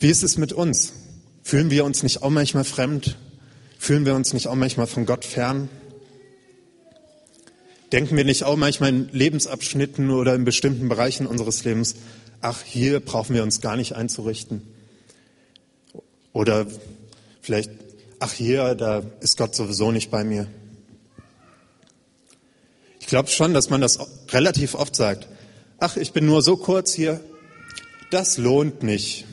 Wie 0.00 0.08
ist 0.08 0.24
es 0.24 0.36
mit 0.36 0.52
uns? 0.52 0.94
Fühlen 1.44 1.70
wir 1.70 1.84
uns 1.84 2.02
nicht 2.02 2.22
auch 2.22 2.30
manchmal 2.30 2.64
fremd? 2.64 3.16
Fühlen 3.78 4.04
wir 4.04 4.16
uns 4.16 4.32
nicht 4.32 4.48
auch 4.48 4.56
manchmal 4.56 4.88
von 4.88 5.06
Gott 5.06 5.24
fern? 5.24 5.68
Denken 7.92 8.16
wir 8.16 8.24
nicht 8.24 8.42
auch 8.42 8.56
manchmal 8.56 8.88
in 8.88 9.08
Lebensabschnitten 9.10 10.10
oder 10.10 10.34
in 10.34 10.44
bestimmten 10.44 10.88
Bereichen 10.88 11.26
unseres 11.26 11.62
Lebens, 11.62 11.94
ach, 12.40 12.62
hier 12.62 12.98
brauchen 13.00 13.34
wir 13.34 13.44
uns 13.44 13.60
gar 13.60 13.76
nicht 13.76 13.94
einzurichten? 13.94 14.62
Oder 16.32 16.66
vielleicht, 17.40 17.70
ach, 18.18 18.32
hier, 18.32 18.74
da 18.74 19.04
ist 19.20 19.36
Gott 19.36 19.54
sowieso 19.54 19.92
nicht 19.92 20.10
bei 20.10 20.24
mir. 20.24 20.48
Ich 23.02 23.08
glaube 23.08 23.28
schon, 23.28 23.52
dass 23.52 23.68
man 23.68 23.80
das 23.80 23.98
relativ 24.30 24.74
oft 24.74 24.94
sagt. 24.94 25.26
Ach, 25.80 25.96
ich 25.96 26.12
bin 26.12 26.24
nur 26.24 26.40
so 26.40 26.56
kurz 26.56 26.94
hier, 26.94 27.20
das 28.10 28.38
lohnt 28.38 28.84
nicht. 28.84 29.26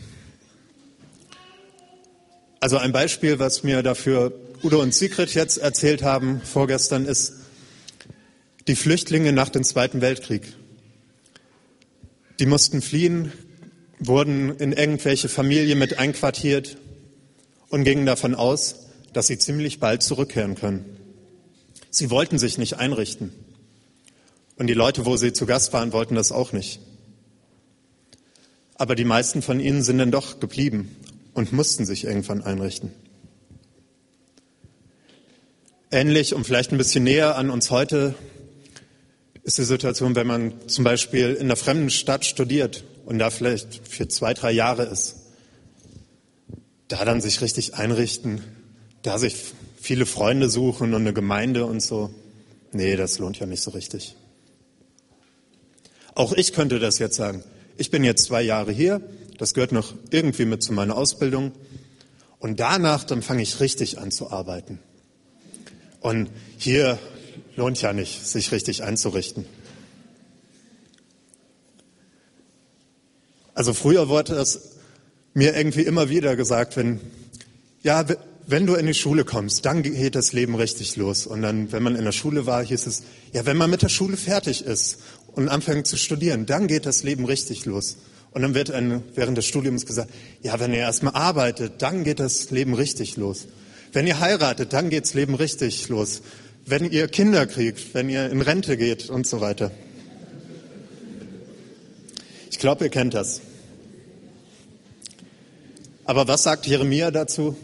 Also 2.60 2.78
ein 2.78 2.92
Beispiel, 2.92 3.38
was 3.38 3.62
mir 3.64 3.84
dafür 3.84 4.34
Udo 4.64 4.82
und 4.82 4.96
Sigrid 4.96 5.36
jetzt 5.36 5.58
erzählt 5.60 6.02
haben 6.02 6.42
vorgestern, 6.42 7.06
ist, 7.06 7.34
die 8.68 8.76
Flüchtlinge 8.76 9.34
nach 9.34 9.50
dem 9.50 9.64
Zweiten 9.64 10.02
Weltkrieg. 10.02 10.52
Die 12.40 12.48
mussten 12.48 12.82
fliehen, 12.82 13.32
wurden 14.00 14.58
in 14.58 14.74
irgendwelche 14.74 15.30
Familien 15.30 15.78
mit 15.78 16.00
einquartiert 16.00 16.78
und 17.70 17.84
gingen 17.84 18.08
davon 18.08 18.34
aus, 18.34 18.88
dass 19.14 19.28
sie 19.28 19.38
ziemlich 19.38 19.80
bald 19.80 20.02
zurückkehren 20.02 20.56
können. 20.56 20.86
Sie 21.92 22.10
wollten 22.10 22.40
sich 22.40 22.58
nicht 22.58 22.74
einrichten. 22.74 23.32
Und 24.60 24.68
die 24.68 24.74
Leute, 24.74 25.06
wo 25.06 25.16
sie 25.16 25.32
zu 25.32 25.46
Gast 25.46 25.72
waren, 25.72 25.94
wollten 25.94 26.16
das 26.16 26.34
auch 26.34 26.52
nicht. 26.52 26.82
Aber 28.76 28.94
die 28.94 29.06
meisten 29.06 29.42
von 29.42 29.62
ihnen 29.62 29.84
sind 29.84 30.00
dann 30.00 30.12
doch 30.12 30.42
geblieben 30.42 30.96
und 31.34 31.54
mussten 31.54 31.86
sich 31.86 32.04
irgendwann 32.04 32.44
einrichten. 32.44 32.92
Ähnlich 35.92 36.34
und 36.34 36.44
vielleicht 36.44 36.74
ein 36.74 36.78
bisschen 36.78 37.06
näher 37.06 37.38
an 37.38 37.50
uns 37.50 37.72
heute 37.72 38.16
ist 39.44 39.58
die 39.58 39.64
Situation, 39.64 40.16
wenn 40.16 40.28
man 40.28 40.54
zum 40.68 40.84
Beispiel 40.84 41.36
in 41.36 41.46
einer 41.46 41.56
fremden 41.56 41.90
Stadt 41.90 42.26
studiert 42.26 42.84
und 43.06 43.18
da 43.18 43.30
vielleicht 43.30 43.88
für 43.88 44.10
zwei, 44.10 44.34
drei 44.34 44.52
Jahre 44.52 44.84
ist. 44.84 45.16
Da 46.90 47.06
dann 47.06 47.22
sich 47.22 47.40
richtig 47.40 47.76
einrichten, 47.76 48.44
da 49.04 49.20
sich 49.20 49.38
viele 49.80 50.06
Freunde 50.06 50.50
suchen 50.50 50.94
und 50.94 51.02
eine 51.02 51.14
Gemeinde 51.14 51.66
und 51.66 51.82
so. 51.82 52.14
Nee, 52.74 52.98
das 52.98 53.20
lohnt 53.20 53.40
ja 53.40 53.46
nicht 53.46 53.62
so 53.62 53.72
richtig. 53.72 54.18
Auch 56.16 56.34
ich 56.34 56.54
könnte 56.54 56.80
das 56.80 57.00
jetzt 57.00 57.16
sagen. 57.16 57.44
Ich 57.78 57.92
bin 57.92 58.04
jetzt 58.04 58.26
zwei 58.26 58.42
Jahre 58.42 58.72
hier, 58.72 59.02
das 59.38 59.54
gehört 59.54 59.72
noch 59.72 59.94
irgendwie 60.12 60.46
mit 60.46 60.62
zu 60.62 60.74
meiner 60.74 60.98
Ausbildung. 60.98 61.54
Und 62.40 62.60
danach, 62.60 63.04
dann 63.04 63.22
fange 63.22 63.42
ich 63.42 63.60
richtig 63.60 64.00
an 64.00 64.12
zu 64.12 64.32
arbeiten. 64.32 64.80
Und 66.02 66.30
hier 66.58 67.00
lohnt 67.56 67.82
ja 67.82 67.94
nicht, 67.94 68.26
sich 68.26 68.52
richtig 68.52 68.84
einzurichten. 68.84 69.46
Also 73.54 73.74
früher 73.74 74.08
wurde 74.08 74.36
es 74.36 74.78
mir 75.34 75.56
irgendwie 75.56 75.82
immer 75.82 76.10
wieder 76.10 76.36
gesagt, 76.38 76.78
wenn, 76.78 77.02
ja, 77.84 78.06
wenn 78.48 78.66
du 78.66 78.76
in 78.76 78.88
die 78.88 78.94
Schule 78.94 79.26
kommst, 79.26 79.66
dann 79.66 79.84
geht 79.84 80.16
das 80.16 80.34
Leben 80.34 80.56
richtig 80.56 80.96
los. 80.96 81.28
Und 81.28 81.42
dann, 81.42 81.72
wenn 81.72 81.84
man 81.84 81.96
in 81.96 82.06
der 82.06 82.14
Schule 82.14 82.46
war, 82.46 82.64
hieß 82.64 82.88
es, 82.88 83.04
ja, 83.34 83.46
wenn 83.46 83.58
man 83.58 83.70
mit 83.70 83.82
der 83.82 83.90
Schule 83.90 84.18
fertig 84.18 84.66
ist 84.66 85.00
und 85.40 85.50
anfängt 85.50 85.88
zu 85.88 85.98
studieren, 85.98 86.46
dann 86.46 86.68
geht 86.68 86.86
das 86.86 87.04
Leben 87.04 87.26
richtig 87.26 87.66
los. 87.66 87.98
Und 88.32 88.44
dann 88.44 88.54
wird 88.54 88.70
einem 88.70 89.02
während 89.16 89.38
des 89.38 89.46
Studiums 89.46 89.86
gesagt, 89.86 90.12
ja, 90.42 90.60
wenn 90.60 90.72
ihr 90.72 90.80
erstmal 90.80 91.14
arbeitet, 91.14 91.82
dann 91.82 92.04
geht 92.04 92.20
das 92.20 92.52
Leben 92.52 92.76
richtig 92.76 93.18
los. 93.18 93.48
Wenn 93.92 94.06
ihr 94.06 94.20
heiratet, 94.20 94.72
dann 94.74 94.90
geht's 94.90 95.16
Leben 95.16 95.34
richtig 95.34 95.90
los 95.90 96.22
wenn 96.70 96.92
ihr 96.92 97.08
Kinder 97.08 97.48
kriegt, 97.48 97.94
wenn 97.94 98.10
ihr 98.10 98.30
in 98.30 98.42
Rente 98.42 98.78
geht 98.78 99.10
und 99.10 99.26
so 99.26 99.42
weiter. 99.42 99.72
Ich 102.52 102.60
glaube, 102.60 102.86
ihr 102.86 102.92
kennt 102.92 103.14
das. 103.14 103.42
Aber 106.06 106.28
was 106.28 106.44
sagt 106.44 106.68
Jeremia 106.68 107.12
dazu? 107.12 107.56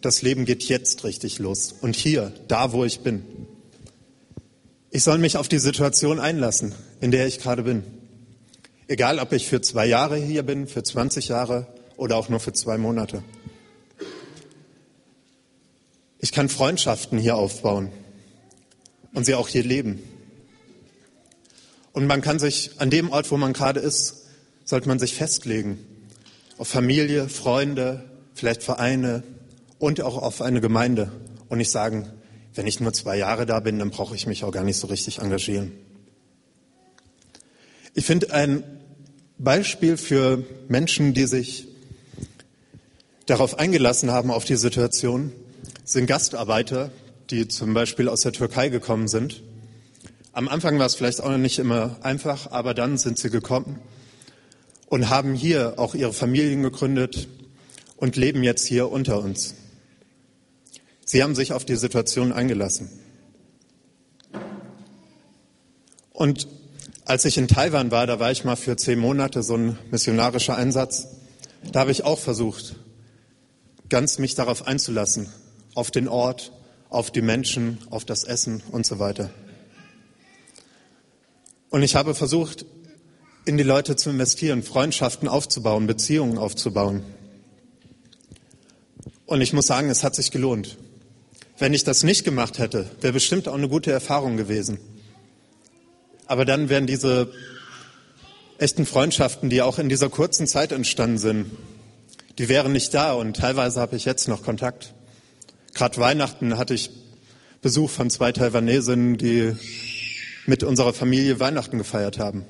Das 0.00 0.22
Leben 0.22 0.44
geht 0.44 0.64
jetzt 0.64 1.04
richtig 1.04 1.38
los. 1.38 1.74
Und 1.80 1.96
hier, 1.96 2.32
da 2.48 2.72
wo 2.72 2.84
ich 2.84 3.00
bin. 3.00 3.24
Ich 4.90 5.02
soll 5.02 5.18
mich 5.18 5.36
auf 5.36 5.48
die 5.48 5.58
Situation 5.58 6.20
einlassen, 6.20 6.74
in 7.00 7.10
der 7.10 7.26
ich 7.26 7.40
gerade 7.40 7.62
bin. 7.62 7.82
Egal, 8.86 9.18
ob 9.18 9.32
ich 9.32 9.48
für 9.48 9.60
zwei 9.60 9.86
Jahre 9.86 10.16
hier 10.16 10.42
bin, 10.42 10.66
für 10.66 10.82
20 10.82 11.28
Jahre 11.28 11.66
oder 11.96 12.16
auch 12.16 12.28
nur 12.28 12.40
für 12.40 12.52
zwei 12.52 12.76
Monate. 12.78 13.22
Ich 16.18 16.32
kann 16.32 16.48
Freundschaften 16.48 17.18
hier 17.18 17.36
aufbauen 17.36 17.90
und 19.12 19.24
sie 19.24 19.34
auch 19.34 19.48
hier 19.48 19.62
leben. 19.62 20.02
Und 21.92 22.06
man 22.06 22.20
kann 22.20 22.38
sich 22.38 22.72
an 22.78 22.90
dem 22.90 23.10
Ort, 23.10 23.30
wo 23.30 23.36
man 23.36 23.52
gerade 23.52 23.80
ist, 23.80 24.24
sollte 24.64 24.88
man 24.88 24.98
sich 24.98 25.14
festlegen 25.14 25.78
auf 26.58 26.68
Familie, 26.68 27.28
Freunde, 27.28 28.04
vielleicht 28.34 28.62
Vereine 28.62 29.22
und 29.78 30.00
auch 30.00 30.16
auf 30.16 30.40
eine 30.40 30.60
Gemeinde 30.60 31.12
und 31.48 31.58
nicht 31.58 31.70
sagen, 31.70 32.08
wenn 32.54 32.66
ich 32.66 32.80
nur 32.80 32.92
zwei 32.92 33.16
Jahre 33.16 33.46
da 33.46 33.60
bin, 33.60 33.78
dann 33.78 33.90
brauche 33.90 34.14
ich 34.14 34.26
mich 34.26 34.44
auch 34.44 34.52
gar 34.52 34.64
nicht 34.64 34.76
so 34.76 34.86
richtig 34.86 35.18
engagieren. 35.18 35.72
Ich 37.96 38.04
finde 38.04 38.32
ein 38.32 38.64
Beispiel 39.38 39.96
für 39.96 40.44
Menschen, 40.66 41.14
die 41.14 41.26
sich 41.26 41.68
darauf 43.26 43.56
eingelassen 43.60 44.10
haben, 44.10 44.32
auf 44.32 44.44
die 44.44 44.56
Situation, 44.56 45.30
sind 45.84 46.06
Gastarbeiter, 46.06 46.90
die 47.30 47.46
zum 47.46 47.72
Beispiel 47.72 48.08
aus 48.08 48.22
der 48.22 48.32
Türkei 48.32 48.68
gekommen 48.68 49.06
sind. 49.06 49.42
Am 50.32 50.48
Anfang 50.48 50.76
war 50.80 50.86
es 50.86 50.96
vielleicht 50.96 51.20
auch 51.20 51.30
noch 51.30 51.38
nicht 51.38 51.60
immer 51.60 51.96
einfach, 52.02 52.50
aber 52.50 52.74
dann 52.74 52.98
sind 52.98 53.16
sie 53.16 53.30
gekommen 53.30 53.78
und 54.86 55.08
haben 55.08 55.34
hier 55.34 55.74
auch 55.76 55.94
ihre 55.94 56.12
Familien 56.12 56.64
gegründet 56.64 57.28
und 57.96 58.16
leben 58.16 58.42
jetzt 58.42 58.66
hier 58.66 58.90
unter 58.90 59.20
uns. 59.20 59.54
Sie 61.04 61.22
haben 61.22 61.36
sich 61.36 61.52
auf 61.52 61.64
die 61.64 61.76
Situation 61.76 62.32
eingelassen. 62.32 62.90
Und 66.10 66.48
als 67.04 67.24
ich 67.24 67.36
in 67.36 67.48
Taiwan 67.48 67.90
war, 67.90 68.06
da 68.06 68.18
war 68.18 68.30
ich 68.30 68.44
mal 68.44 68.56
für 68.56 68.76
zehn 68.76 68.98
Monate 68.98 69.42
so 69.42 69.56
ein 69.56 69.78
missionarischer 69.90 70.56
Einsatz, 70.56 71.08
da 71.72 71.80
habe 71.80 71.90
ich 71.90 72.04
auch 72.04 72.18
versucht, 72.18 72.76
ganz 73.88 74.18
mich 74.18 74.34
darauf 74.34 74.66
einzulassen, 74.66 75.28
auf 75.74 75.90
den 75.90 76.08
Ort, 76.08 76.52
auf 76.88 77.10
die 77.10 77.22
Menschen, 77.22 77.78
auf 77.90 78.04
das 78.04 78.24
Essen 78.24 78.62
und 78.70 78.86
so 78.86 78.98
weiter. 78.98 79.30
Und 81.70 81.82
ich 81.82 81.94
habe 81.94 82.14
versucht, 82.14 82.64
in 83.44 83.58
die 83.58 83.64
Leute 83.64 83.96
zu 83.96 84.10
investieren, 84.10 84.62
Freundschaften 84.62 85.28
aufzubauen, 85.28 85.86
Beziehungen 85.86 86.38
aufzubauen. 86.38 87.02
Und 89.26 89.40
ich 89.40 89.52
muss 89.52 89.66
sagen, 89.66 89.90
es 89.90 90.04
hat 90.04 90.14
sich 90.14 90.30
gelohnt. 90.30 90.78
Wenn 91.58 91.74
ich 91.74 91.84
das 91.84 92.02
nicht 92.02 92.24
gemacht 92.24 92.58
hätte, 92.58 92.88
wäre 93.00 93.12
bestimmt 93.12 93.48
auch 93.48 93.54
eine 93.54 93.68
gute 93.68 93.92
Erfahrung 93.92 94.36
gewesen. 94.36 94.78
Aber 96.26 96.44
dann 96.44 96.68
wären 96.68 96.86
diese 96.86 97.32
echten 98.58 98.86
Freundschaften, 98.86 99.50
die 99.50 99.62
auch 99.62 99.78
in 99.78 99.88
dieser 99.88 100.08
kurzen 100.08 100.46
Zeit 100.46 100.72
entstanden 100.72 101.18
sind, 101.18 101.50
die 102.38 102.48
wären 102.48 102.72
nicht 102.72 102.94
da 102.94 103.12
und 103.12 103.36
teilweise 103.36 103.80
habe 103.80 103.96
ich 103.96 104.04
jetzt 104.04 104.28
noch 104.28 104.42
Kontakt. 104.42 104.94
Gerade 105.74 105.98
Weihnachten 105.98 106.58
hatte 106.58 106.74
ich 106.74 106.90
Besuch 107.62 107.90
von 107.90 108.10
zwei 108.10 108.32
Taiwanesinnen, 108.32 109.16
die 109.18 109.56
mit 110.46 110.62
unserer 110.62 110.92
Familie 110.92 111.40
Weihnachten 111.40 111.78
gefeiert 111.78 112.18
haben. 112.18 112.44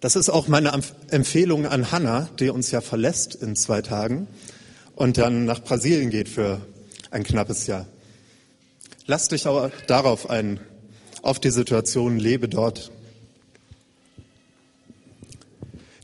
Das 0.00 0.16
ist 0.16 0.28
auch 0.28 0.48
meine 0.48 0.72
Empfehlung 1.10 1.66
an 1.66 1.90
Hannah, 1.90 2.28
die 2.38 2.50
uns 2.50 2.70
ja 2.70 2.80
verlässt 2.80 3.34
in 3.34 3.56
zwei 3.56 3.82
Tagen 3.82 4.28
und 4.94 5.18
dann 5.18 5.44
nach 5.44 5.62
Brasilien 5.62 6.10
geht 6.10 6.28
für 6.28 6.60
ein 7.10 7.24
knappes 7.24 7.66
Jahr. 7.66 7.86
Lass 9.06 9.28
dich 9.28 9.46
auch 9.46 9.70
darauf 9.86 10.28
ein, 10.28 10.60
auf 11.26 11.40
die 11.40 11.50
Situation, 11.50 12.18
lebe 12.18 12.48
dort. 12.48 12.90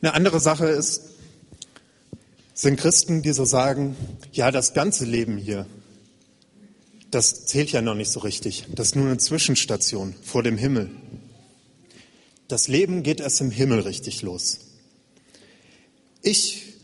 Eine 0.00 0.14
andere 0.14 0.40
Sache 0.40 0.66
ist, 0.66 1.02
sind 2.54 2.78
Christen, 2.78 3.22
die 3.22 3.32
so 3.32 3.44
sagen, 3.44 3.96
ja, 4.32 4.50
das 4.50 4.74
ganze 4.74 5.04
Leben 5.04 5.38
hier, 5.38 5.66
das 7.10 7.46
zählt 7.46 7.70
ja 7.72 7.82
noch 7.82 7.94
nicht 7.94 8.10
so 8.10 8.20
richtig. 8.20 8.64
Das 8.74 8.88
ist 8.88 8.96
nur 8.96 9.06
eine 9.06 9.18
Zwischenstation 9.18 10.14
vor 10.22 10.42
dem 10.42 10.56
Himmel. 10.56 10.90
Das 12.48 12.68
Leben 12.68 13.02
geht 13.02 13.20
erst 13.20 13.40
im 13.40 13.50
Himmel 13.50 13.80
richtig 13.80 14.22
los. 14.22 14.58
Ich 16.22 16.74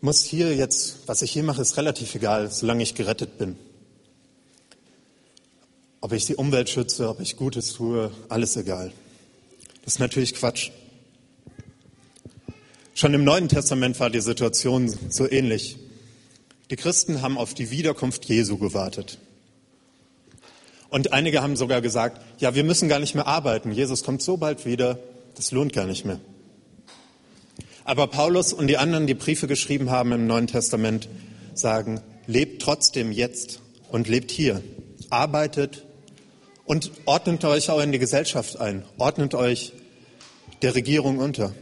muss 0.00 0.22
hier 0.22 0.54
jetzt, 0.54 0.98
was 1.06 1.22
ich 1.22 1.32
hier 1.32 1.42
mache, 1.42 1.62
ist 1.62 1.76
relativ 1.76 2.14
egal, 2.14 2.50
solange 2.50 2.82
ich 2.82 2.94
gerettet 2.94 3.38
bin. 3.38 3.56
Ob 6.06 6.12
ich 6.12 6.24
die 6.24 6.36
Umwelt 6.36 6.70
schütze, 6.70 7.08
ob 7.08 7.18
ich 7.18 7.34
Gutes 7.34 7.72
tue, 7.72 8.12
alles 8.28 8.56
egal. 8.56 8.92
Das 9.82 9.94
ist 9.94 9.98
natürlich 9.98 10.34
Quatsch. 10.34 10.70
Schon 12.94 13.12
im 13.12 13.24
Neuen 13.24 13.48
Testament 13.48 13.98
war 13.98 14.08
die 14.08 14.20
Situation 14.20 14.88
so 15.08 15.28
ähnlich. 15.28 15.78
Die 16.70 16.76
Christen 16.76 17.22
haben 17.22 17.36
auf 17.36 17.54
die 17.54 17.72
Wiederkunft 17.72 18.24
Jesu 18.26 18.56
gewartet. 18.56 19.18
Und 20.90 21.12
einige 21.12 21.42
haben 21.42 21.56
sogar 21.56 21.80
gesagt, 21.80 22.22
ja, 22.38 22.54
wir 22.54 22.62
müssen 22.62 22.88
gar 22.88 23.00
nicht 23.00 23.16
mehr 23.16 23.26
arbeiten. 23.26 23.72
Jesus 23.72 24.04
kommt 24.04 24.22
so 24.22 24.36
bald 24.36 24.64
wieder, 24.64 25.00
das 25.34 25.50
lohnt 25.50 25.72
gar 25.72 25.86
nicht 25.86 26.04
mehr. 26.04 26.20
Aber 27.82 28.06
Paulus 28.06 28.52
und 28.52 28.68
die 28.68 28.76
anderen, 28.76 29.08
die 29.08 29.14
Briefe 29.14 29.48
geschrieben 29.48 29.90
haben 29.90 30.12
im 30.12 30.28
Neuen 30.28 30.46
Testament, 30.46 31.08
sagen, 31.54 32.00
lebt 32.28 32.62
trotzdem 32.62 33.10
jetzt 33.10 33.60
und 33.90 34.06
lebt 34.06 34.30
hier. 34.30 34.62
Arbeitet 35.10 35.82
und 36.66 36.90
ordnet 37.04 37.44
euch 37.44 37.70
auch 37.70 37.80
in 37.80 37.92
die 37.92 37.98
Gesellschaft 37.98 38.58
ein. 38.58 38.84
Ordnet 38.98 39.34
euch 39.34 39.72
der 40.62 40.74
Regierung 40.74 41.18
unter. 41.18 41.54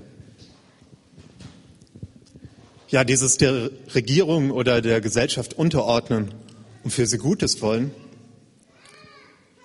Ja, 2.89 3.05
dieses 3.05 3.37
der 3.37 3.71
Regierung 3.95 4.51
oder 4.51 4.81
der 4.81 5.01
Gesellschaft 5.01 5.55
unterordnen 5.55 6.35
und 6.85 6.91
für 6.91 7.07
sie 7.07 7.19
Gutes 7.19 7.61
wollen, 7.61 7.91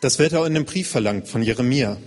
das 0.01 0.19
wird 0.19 0.33
auch 0.33 0.45
in 0.45 0.53
dem 0.53 0.65
Brief 0.65 0.89
verlangt 0.89 1.27
von 1.27 1.43
Jeremia. 1.43 1.97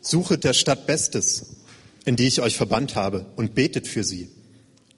Suchet 0.00 0.44
der 0.44 0.54
Stadt 0.54 0.86
Bestes, 0.86 1.56
in 2.04 2.16
die 2.16 2.26
ich 2.26 2.40
euch 2.40 2.56
verbannt 2.56 2.94
habe, 2.94 3.26
und 3.36 3.54
betet 3.54 3.86
für 3.86 4.04
sie. 4.04 4.30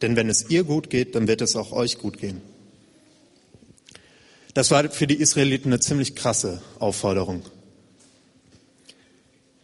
Denn 0.00 0.14
wenn 0.14 0.28
es 0.28 0.48
ihr 0.50 0.64
gut 0.64 0.90
geht, 0.90 1.14
dann 1.14 1.26
wird 1.26 1.40
es 1.40 1.56
auch 1.56 1.72
euch 1.72 1.98
gut 1.98 2.18
gehen. 2.18 2.42
Das 4.54 4.70
war 4.70 4.90
für 4.90 5.06
die 5.06 5.14
Israeliten 5.14 5.72
eine 5.72 5.80
ziemlich 5.80 6.14
krasse 6.14 6.60
Aufforderung. 6.78 7.42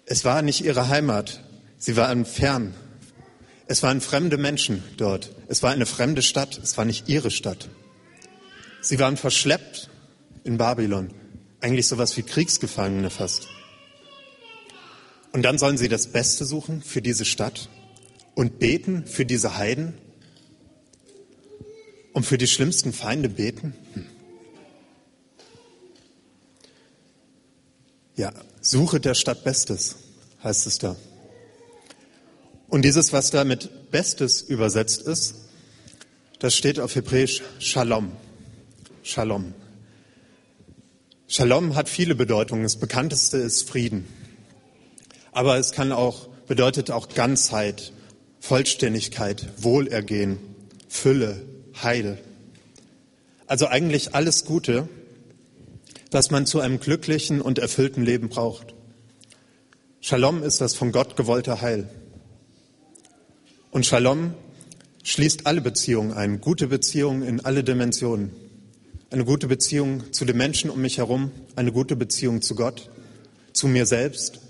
Es 0.06 0.24
war 0.24 0.40
nicht 0.40 0.64
ihre 0.64 0.88
Heimat. 0.88 1.44
Sie 1.76 1.96
waren 1.96 2.24
fern. 2.24 2.74
Es 3.66 3.82
waren 3.82 4.00
fremde 4.00 4.38
Menschen 4.38 4.82
dort. 4.96 5.30
Es 5.48 5.62
war 5.62 5.72
eine 5.72 5.84
fremde 5.84 6.22
Stadt. 6.22 6.58
Es 6.62 6.78
war 6.78 6.86
nicht 6.86 7.08
ihre 7.08 7.30
Stadt. 7.30 7.68
Sie 8.80 8.98
waren 8.98 9.18
verschleppt 9.18 9.90
in 10.44 10.56
Babylon. 10.56 11.10
Eigentlich 11.60 11.86
sowas 11.86 12.16
wie 12.16 12.22
Kriegsgefangene 12.22 13.10
fast. 13.10 13.48
Und 15.32 15.42
dann 15.42 15.58
sollen 15.58 15.76
sie 15.76 15.88
das 15.88 16.06
Beste 16.06 16.46
suchen 16.46 16.80
für 16.80 17.02
diese 17.02 17.26
Stadt 17.26 17.68
und 18.34 18.58
beten 18.58 19.04
für 19.06 19.26
diese 19.26 19.58
Heiden 19.58 19.94
und 22.14 22.24
für 22.24 22.38
die 22.38 22.46
schlimmsten 22.46 22.94
Feinde 22.94 23.28
beten. 23.28 23.74
Hm. 23.92 24.06
Ja, 28.18 28.32
suche 28.60 28.98
der 28.98 29.14
Stadt 29.14 29.44
Bestes, 29.44 29.94
heißt 30.42 30.66
es 30.66 30.78
da. 30.78 30.96
Und 32.68 32.82
dieses, 32.82 33.12
was 33.12 33.30
da 33.30 33.44
mit 33.44 33.92
Bestes 33.92 34.42
übersetzt 34.42 35.02
ist, 35.02 35.36
das 36.40 36.56
steht 36.56 36.80
auf 36.80 36.96
Hebräisch 36.96 37.42
Shalom. 37.60 38.10
Shalom. 39.04 39.54
Shalom 41.28 41.76
hat 41.76 41.88
viele 41.88 42.16
Bedeutungen. 42.16 42.64
Das 42.64 42.74
bekannteste 42.74 43.36
ist 43.36 43.70
Frieden. 43.70 44.04
Aber 45.30 45.56
es 45.56 45.70
kann 45.70 45.92
auch, 45.92 46.26
bedeutet 46.48 46.90
auch 46.90 47.10
Ganzheit, 47.10 47.92
Vollständigkeit, 48.40 49.46
Wohlergehen, 49.58 50.40
Fülle, 50.88 51.40
Heil. 51.84 52.18
Also 53.46 53.68
eigentlich 53.68 54.16
alles 54.16 54.44
Gute, 54.44 54.88
was 56.10 56.30
man 56.30 56.46
zu 56.46 56.60
einem 56.60 56.80
glücklichen 56.80 57.40
und 57.40 57.58
erfüllten 57.58 58.04
Leben 58.04 58.28
braucht. 58.28 58.74
Shalom 60.00 60.42
ist 60.42 60.60
das 60.60 60.74
von 60.74 60.92
Gott 60.92 61.16
gewollte 61.16 61.60
Heil. 61.60 61.88
Und 63.70 63.86
Shalom 63.86 64.34
schließt 65.02 65.46
alle 65.46 65.60
Beziehungen 65.60 66.12
ein, 66.12 66.40
gute 66.40 66.68
Beziehungen 66.68 67.22
in 67.22 67.44
alle 67.44 67.64
Dimensionen 67.64 68.30
eine 69.10 69.24
gute 69.24 69.46
Beziehung 69.46 70.12
zu 70.12 70.24
den 70.24 70.36
Menschen 70.36 70.70
um 70.70 70.80
mich 70.80 70.98
herum, 70.98 71.30
eine 71.56 71.72
gute 71.72 71.96
Beziehung 71.96 72.42
zu 72.42 72.54
Gott, 72.54 72.90
zu 73.52 73.66
mir 73.66 73.86
selbst 73.86 74.40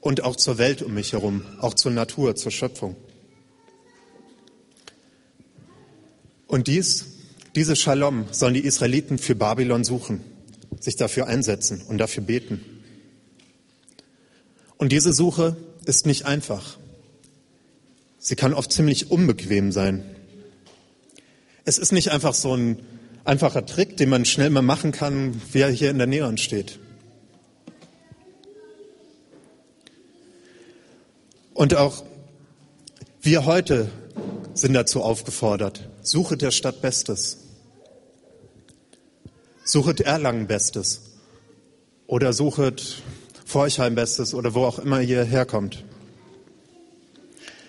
und 0.00 0.24
auch 0.24 0.36
zur 0.36 0.58
Welt 0.58 0.82
um 0.82 0.94
mich 0.94 1.12
herum, 1.12 1.42
auch 1.60 1.74
zur 1.74 1.92
Natur, 1.92 2.34
zur 2.34 2.50
Schöpfung. 2.50 2.96
Und 6.46 6.68
dies, 6.68 7.04
diese 7.54 7.76
Shalom 7.76 8.26
sollen 8.30 8.54
die 8.54 8.64
Israeliten 8.64 9.18
für 9.18 9.34
Babylon 9.34 9.84
suchen, 9.84 10.22
sich 10.80 10.96
dafür 10.96 11.26
einsetzen 11.26 11.82
und 11.88 11.98
dafür 11.98 12.22
beten. 12.22 12.60
Und 14.76 14.92
diese 14.92 15.12
Suche 15.12 15.56
ist 15.84 16.06
nicht 16.06 16.26
einfach. 16.26 16.78
Sie 18.18 18.36
kann 18.36 18.54
oft 18.54 18.72
ziemlich 18.72 19.10
unbequem 19.10 19.72
sein. 19.72 20.04
Es 21.64 21.78
ist 21.78 21.92
nicht 21.92 22.10
einfach 22.10 22.34
so 22.34 22.56
ein 22.56 22.80
einfacher 23.24 23.66
Trick, 23.66 23.96
den 23.96 24.08
man 24.08 24.24
schnell 24.24 24.50
mal 24.50 24.62
machen 24.62 24.92
kann, 24.92 25.40
wer 25.52 25.68
hier 25.68 25.90
in 25.90 25.98
der 25.98 26.06
Nähe 26.06 26.38
steht. 26.38 26.78
Und 31.54 31.74
auch 31.74 32.04
wir 33.20 33.44
heute 33.44 33.90
sind 34.54 34.74
dazu 34.74 35.02
aufgefordert. 35.02 35.88
Suchet 36.02 36.40
der 36.40 36.52
Stadt 36.52 36.80
Bestes. 36.80 37.47
Suchet 39.70 40.00
Erlangen 40.00 40.46
Bestes. 40.46 41.02
Oder 42.06 42.32
suchet 42.32 43.02
Forchheim 43.44 43.96
Bestes 43.96 44.32
oder 44.32 44.54
wo 44.54 44.64
auch 44.64 44.78
immer 44.78 45.02
ihr 45.02 45.24
herkommt. 45.24 45.84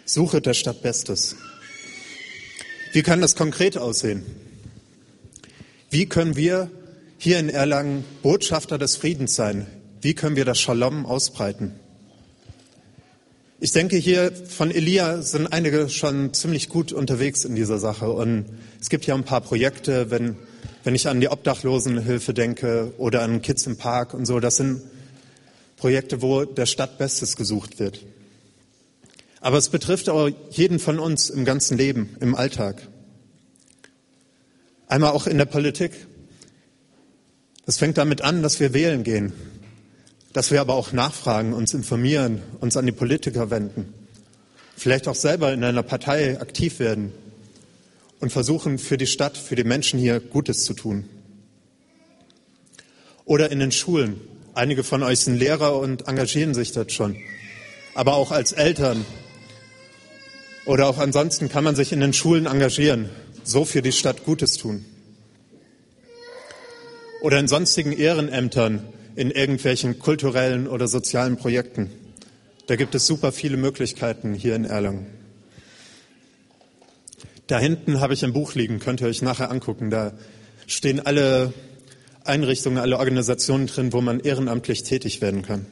Suchet 0.05 0.45
der 0.45 0.53
Stadt 0.53 0.81
Bestes. 0.81 1.35
Wie 2.93 3.03
kann 3.03 3.19
das 3.19 3.35
konkret 3.35 3.77
aussehen? 3.77 4.23
Wie 5.89 6.05
können 6.05 6.37
wir 6.37 6.71
hier 7.17 7.37
in 7.37 7.49
Erlangen 7.49 8.05
Botschafter 8.23 8.77
des 8.77 8.95
Friedens 8.95 9.35
sein? 9.35 9.67
Wie 9.99 10.13
können 10.13 10.37
wir 10.37 10.45
das 10.45 10.57
Shalom 10.57 11.05
ausbreiten? 11.05 11.73
Ich 13.59 13.73
denke, 13.73 13.97
hier 13.97 14.31
von 14.31 14.71
Elia 14.71 15.21
sind 15.21 15.47
einige 15.47 15.89
schon 15.89 16.33
ziemlich 16.33 16.69
gut 16.69 16.93
unterwegs 16.93 17.43
in 17.43 17.55
dieser 17.55 17.77
Sache. 17.77 18.09
Und 18.09 18.45
es 18.79 18.89
gibt 18.89 19.05
ja 19.05 19.15
ein 19.15 19.25
paar 19.25 19.41
Projekte, 19.41 20.09
wenn, 20.11 20.37
wenn 20.83 20.95
ich 20.95 21.07
an 21.07 21.19
die 21.19 21.29
Obdachlosenhilfe 21.29 22.33
denke 22.33 22.93
oder 22.97 23.21
an 23.21 23.41
Kids 23.41 23.65
im 23.67 23.77
Park 23.77 24.13
und 24.13 24.25
so. 24.25 24.39
Das 24.39 24.57
sind 24.57 24.81
Projekte, 25.77 26.21
wo 26.21 26.45
der 26.45 26.65
Stadt 26.65 26.97
Bestes 26.97 27.35
gesucht 27.35 27.79
wird. 27.79 28.05
Aber 29.41 29.57
es 29.57 29.69
betrifft 29.69 30.09
auch 30.09 30.29
jeden 30.49 30.79
von 30.79 30.99
uns 30.99 31.29
im 31.29 31.45
ganzen 31.45 31.77
Leben, 31.77 32.15
im 32.19 32.35
Alltag. 32.35 32.87
Einmal 34.87 35.11
auch 35.11 35.27
in 35.27 35.37
der 35.37 35.45
Politik. 35.45 35.91
Das 37.65 37.77
fängt 37.77 37.97
damit 37.97 38.21
an, 38.21 38.41
dass 38.41 38.59
wir 38.59 38.73
wählen 38.73 39.03
gehen, 39.03 39.33
dass 40.33 40.51
wir 40.51 40.59
aber 40.59 40.73
auch 40.73 40.91
nachfragen, 40.91 41.53
uns 41.53 41.73
informieren, 41.73 42.41
uns 42.59 42.75
an 42.75 42.85
die 42.85 42.91
Politiker 42.91 43.51
wenden, 43.51 43.93
vielleicht 44.75 45.07
auch 45.07 45.15
selber 45.15 45.53
in 45.53 45.63
einer 45.63 45.83
Partei 45.83 46.39
aktiv 46.41 46.79
werden 46.79 47.13
und 48.19 48.31
versuchen, 48.31 48.77
für 48.77 48.97
die 48.97 49.07
Stadt, 49.07 49.37
für 49.37 49.55
die 49.55 49.63
Menschen 49.63 49.99
hier 49.99 50.19
Gutes 50.19 50.65
zu 50.65 50.73
tun. 50.73 51.05
Oder 53.25 53.51
in 53.51 53.59
den 53.59 53.71
Schulen. 53.71 54.19
Einige 54.53 54.83
von 54.83 55.03
euch 55.03 55.19
sind 55.19 55.37
Lehrer 55.37 55.77
und 55.79 56.07
engagieren 56.07 56.53
sich 56.53 56.71
dort 56.71 56.91
schon. 56.91 57.15
Aber 57.93 58.15
auch 58.15 58.31
als 58.31 58.51
Eltern 58.51 59.05
oder 60.65 60.87
auch 60.87 60.97
ansonsten 60.97 61.49
kann 61.49 61.63
man 61.63 61.75
sich 61.75 61.91
in 61.91 61.99
den 61.99 62.13
Schulen 62.13 62.45
engagieren, 62.45 63.09
so 63.43 63.65
für 63.65 63.81
die 63.81 63.91
Stadt 63.91 64.23
Gutes 64.23 64.57
tun. 64.57 64.85
Oder 67.21 67.39
in 67.39 67.47
sonstigen 67.47 67.91
Ehrenämtern, 67.91 68.87
in 69.15 69.31
irgendwelchen 69.31 69.99
kulturellen 69.99 70.67
oder 70.67 70.87
sozialen 70.87 71.37
Projekten. 71.37 71.89
Da 72.67 72.75
gibt 72.75 72.93
es 72.93 73.07
super 73.07 73.31
viele 73.31 73.57
Möglichkeiten 73.57 74.33
hier 74.33 74.55
in 74.55 74.65
Erlangen. 74.65 75.18
Da 77.49 77.57
hinten 77.57 77.99
habe 77.99 78.13
ich 78.13 78.23
ein 78.23 78.31
Buch 78.31 78.53
liegen, 78.53 78.77
könnt 78.77 79.01
ihr 79.01 79.07
euch 79.07 79.23
nachher 79.23 79.49
angucken. 79.49 79.89
Da 79.89 80.13
stehen 80.67 81.03
alle 81.03 81.51
Einrichtungen, 82.23 82.77
alle 82.77 82.99
Organisationen 82.99 83.65
drin, 83.65 83.91
wo 83.91 84.01
man 84.01 84.19
ehrenamtlich 84.19 84.83
tätig 84.83 85.19
werden 85.19 85.41
kann. 85.41 85.65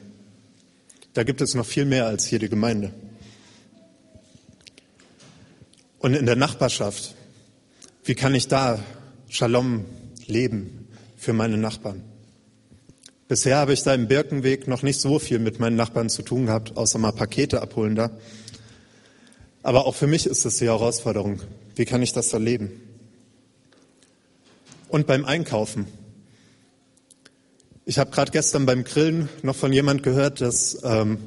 Da 1.12 1.22
gibt 1.22 1.40
es 1.40 1.54
noch 1.54 1.64
viel 1.64 1.84
mehr 1.84 2.06
als 2.06 2.26
hier 2.26 2.40
die 2.40 2.48
Gemeinde. 2.48 2.92
Und 6.00 6.14
in 6.14 6.26
der 6.26 6.34
Nachbarschaft, 6.34 7.14
wie 8.02 8.16
kann 8.16 8.34
ich 8.34 8.48
da 8.48 8.80
Shalom 9.28 9.84
leben 10.26 10.88
für 11.16 11.32
meine 11.32 11.58
Nachbarn? 11.58 12.02
Bisher 13.28 13.56
habe 13.56 13.72
ich 13.72 13.84
da 13.84 13.94
im 13.94 14.08
Birkenweg 14.08 14.66
noch 14.66 14.82
nicht 14.82 14.98
so 14.98 15.20
viel 15.20 15.38
mit 15.38 15.60
meinen 15.60 15.76
Nachbarn 15.76 16.08
zu 16.08 16.22
tun 16.22 16.46
gehabt, 16.46 16.76
außer 16.76 16.98
mal 16.98 17.12
Pakete 17.12 17.62
abholen 17.62 17.94
da. 17.94 18.10
Aber 19.62 19.86
auch 19.86 19.94
für 19.94 20.06
mich 20.06 20.26
ist 20.26 20.44
das 20.44 20.56
die 20.56 20.66
Herausforderung. 20.66 21.40
Wie 21.74 21.84
kann 21.84 22.02
ich 22.02 22.12
das 22.12 22.32
erleben? 22.32 22.80
Und 24.88 25.06
beim 25.06 25.24
Einkaufen. 25.24 25.86
Ich 27.84 27.98
habe 27.98 28.10
gerade 28.10 28.32
gestern 28.32 28.66
beim 28.66 28.84
Grillen 28.84 29.28
noch 29.42 29.56
von 29.56 29.72
jemand 29.72 30.02
gehört, 30.02 30.40
dass 30.40 30.78
ähm, 30.84 31.18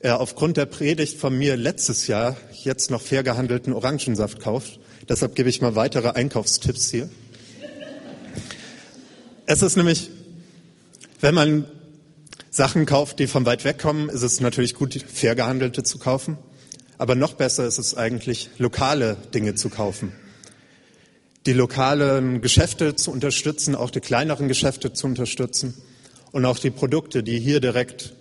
er 0.00 0.20
aufgrund 0.20 0.56
der 0.56 0.66
Predigt 0.66 1.18
von 1.18 1.36
mir 1.36 1.56
letztes 1.56 2.06
Jahr 2.06 2.36
jetzt 2.64 2.90
noch 2.90 3.00
fair 3.00 3.22
gehandelten 3.22 3.72
Orangensaft 3.72 4.40
kauft. 4.40 4.80
Deshalb 5.08 5.34
gebe 5.34 5.48
ich 5.48 5.60
mal 5.60 5.74
weitere 5.74 6.10
Einkaufstipps 6.10 6.90
hier. 6.90 7.08
Es 9.46 9.62
ist 9.62 9.76
nämlich, 9.76 10.10
wenn 11.20 11.34
man 11.34 11.66
Sachen 12.50 12.86
kauft, 12.86 13.18
die 13.18 13.26
von 13.26 13.46
weit 13.46 13.64
weg 13.64 13.78
kommen, 13.78 14.08
ist 14.08 14.22
es 14.22 14.40
natürlich 14.40 14.74
gut, 14.74 14.94
fair 15.12 15.34
gehandelte 15.34 15.82
zu 15.82 15.98
kaufen. 15.98 16.38
Aber 17.02 17.16
noch 17.16 17.32
besser 17.32 17.66
ist 17.66 17.78
es 17.78 17.96
eigentlich, 17.96 18.48
lokale 18.58 19.16
Dinge 19.34 19.56
zu 19.56 19.70
kaufen. 19.70 20.12
Die 21.46 21.52
lokalen 21.52 22.42
Geschäfte 22.42 22.94
zu 22.94 23.10
unterstützen, 23.10 23.74
auch 23.74 23.90
die 23.90 23.98
kleineren 23.98 24.46
Geschäfte 24.46 24.92
zu 24.92 25.08
unterstützen 25.08 25.74
und 26.30 26.44
auch 26.44 26.60
die 26.60 26.70
Produkte, 26.70 27.24
die 27.24 27.40
hier 27.40 27.58
direkt 27.58 28.14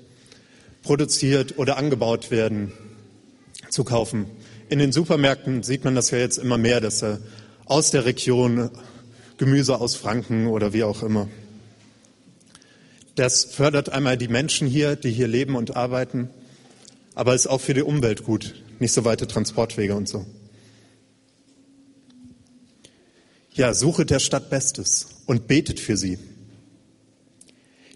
produziert 0.82 1.60
oder 1.60 1.78
angebaut 1.78 2.32
werden, 2.32 2.72
zu 3.70 3.84
kaufen. 3.84 4.26
In 4.70 4.80
den 4.80 4.92
Supermärkten 4.92 5.62
sieht 5.62 5.84
man 5.84 5.94
das 5.94 6.10
ja 6.10 6.18
jetzt 6.18 6.40
immer 6.40 6.58
mehr, 6.58 6.82
dass 6.82 7.04
er 7.04 7.20
aus 7.66 7.92
der 7.92 8.06
Region 8.06 8.72
Gemüse 9.38 9.80
aus 9.80 9.96
Franken 9.96 10.48
oder 10.48 10.74
wie 10.74 10.86
auch 10.86 11.04
immer. 11.04 11.28
Das 13.14 13.46
fördert 13.46 13.90
einmal 13.90 14.18
die 14.18 14.28
Menschen 14.28 14.68
hier, 14.68 14.96
die 14.96 15.12
hier 15.12 15.28
leben 15.28 15.56
und 15.56 15.76
arbeiten, 15.76 16.32
aber 17.14 17.36
ist 17.36 17.46
auch 17.46 17.62
für 17.62 17.76
die 17.76 17.84
Umwelt 17.84 18.24
gut 18.24 18.56
nicht 18.82 18.94
so 18.94 19.06
weite 19.06 19.28
Transportwege 19.28 19.96
und 19.96 20.10
so. 20.10 20.26
Ja, 23.54 23.74
suche 23.74 24.06
der 24.06 24.20
Stadt 24.20 24.50
Bestes 24.50 25.08
und 25.28 25.48
betet 25.48 25.80
für 25.80 25.98
sie. 25.98 26.18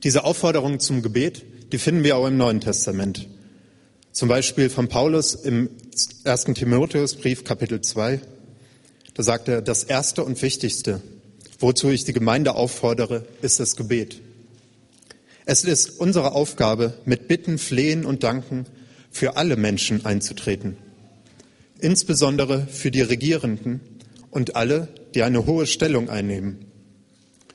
Diese 0.04 0.24
Aufforderung 0.24 0.80
zum 0.80 1.02
Gebet, 1.02 1.43
die 1.71 1.80
finden 1.80 2.04
wir 2.04 2.17
auch 2.17 2.28
im 2.28 2.38
Neuen 2.38 2.62
Testament. 2.62 3.28
Zum 4.12 4.30
Beispiel 4.30 4.69
von 4.69 4.88
Paulus 4.88 5.34
im 5.34 5.69
ersten 6.24 6.54
Timotheusbrief 6.54 7.43
Kapitel 7.43 7.82
2. 7.82 8.21
Da 9.15 9.24
sagt 9.24 9.48
er, 9.48 9.62
das 9.62 9.84
erste 9.84 10.24
und 10.24 10.41
wichtigste, 10.41 11.02
wozu 11.60 11.89
ich 11.89 12.04
die 12.04 12.13
Gemeinde 12.13 12.56
auffordere, 12.56 13.26
ist 13.41 13.60
das 13.60 13.76
Gebet. 13.76 14.21
Es 15.45 15.63
ist 15.63 16.00
unsere 16.00 16.34
Aufgabe, 16.34 16.93
mit 17.06 17.28
Bitten, 17.28 17.58
Flehen 17.58 18.06
und 18.06 18.24
Danken 18.24 18.65
für 19.15 19.38
alle 19.38 19.56
Menschen 19.56 20.06
einzutreten, 20.06 20.75
insbesondere 21.80 22.67
für 22.67 22.91
die 22.91 22.99
Regierenden 22.99 23.80
und 24.30 24.58
alle, 24.58 24.89
die 25.13 25.23
eine 25.23 25.45
hohe 25.45 25.67
Stellung 25.67 26.10
einnehmen, 26.10 26.65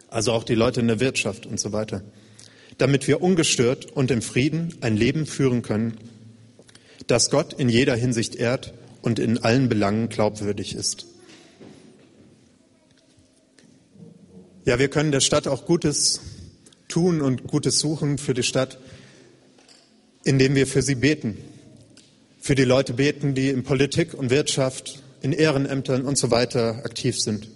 also 0.08 0.32
auch 0.32 0.44
die 0.44 0.54
Leute 0.54 0.80
in 0.80 0.86
der 0.88 1.00
Wirtschaft 1.00 1.44
und 1.44 1.60
so 1.60 1.70
weiter, 1.74 2.02
damit 2.78 3.06
wir 3.08 3.20
ungestört 3.20 3.92
und 3.92 4.10
im 4.10 4.22
Frieden 4.22 4.74
ein 4.80 4.96
Leben 4.96 5.26
führen 5.26 5.60
können, 5.60 5.98
das 7.06 7.28
Gott 7.28 7.52
in 7.52 7.68
jeder 7.68 7.94
Hinsicht 7.94 8.36
ehrt 8.36 8.72
und 9.02 9.18
in 9.18 9.36
allen 9.36 9.68
Belangen 9.68 10.08
glaubwürdig 10.08 10.74
ist. 10.74 11.08
Ja, 14.64 14.78
wir 14.78 14.88
können 14.88 15.12
der 15.12 15.20
Stadt 15.20 15.46
auch 15.46 15.66
Gutes 15.66 16.20
tun 16.88 17.20
und 17.20 17.46
Gutes 17.48 17.80
suchen 17.80 18.16
für 18.16 18.32
die 18.32 18.44
Stadt, 18.44 18.78
indem 20.24 20.54
wir 20.54 20.66
für 20.66 20.80
sie 20.80 20.94
beten. 20.94 21.36
Für 22.40 22.54
die 22.54 22.64
Leute 22.64 22.94
beten, 22.94 23.34
die 23.34 23.50
in 23.50 23.62
Politik 23.62 24.14
und 24.14 24.30
Wirtschaft, 24.30 25.02
in 25.20 25.32
Ehrenämtern 25.32 26.06
und 26.06 26.16
so 26.16 26.30
weiter 26.30 26.82
aktiv 26.84 27.20
sind. 27.20 27.48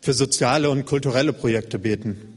Für 0.00 0.12
soziale 0.12 0.68
und 0.68 0.84
kulturelle 0.84 1.32
Projekte 1.32 1.78
beten. 1.78 2.34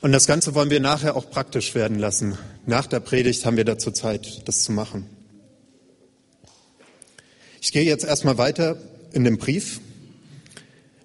Und 0.00 0.12
das 0.12 0.26
Ganze 0.26 0.54
wollen 0.54 0.70
wir 0.70 0.80
nachher 0.80 1.16
auch 1.16 1.30
praktisch 1.30 1.74
werden 1.74 1.98
lassen. 1.98 2.38
Nach 2.66 2.86
der 2.86 3.00
Predigt 3.00 3.44
haben 3.44 3.56
wir 3.58 3.64
dazu 3.64 3.90
Zeit, 3.90 4.48
das 4.48 4.62
zu 4.62 4.72
machen. 4.72 5.06
Ich 7.60 7.72
gehe 7.72 7.84
jetzt 7.84 8.04
erstmal 8.04 8.38
weiter 8.38 8.78
in 9.12 9.24
dem 9.24 9.38
Brief. 9.38 9.80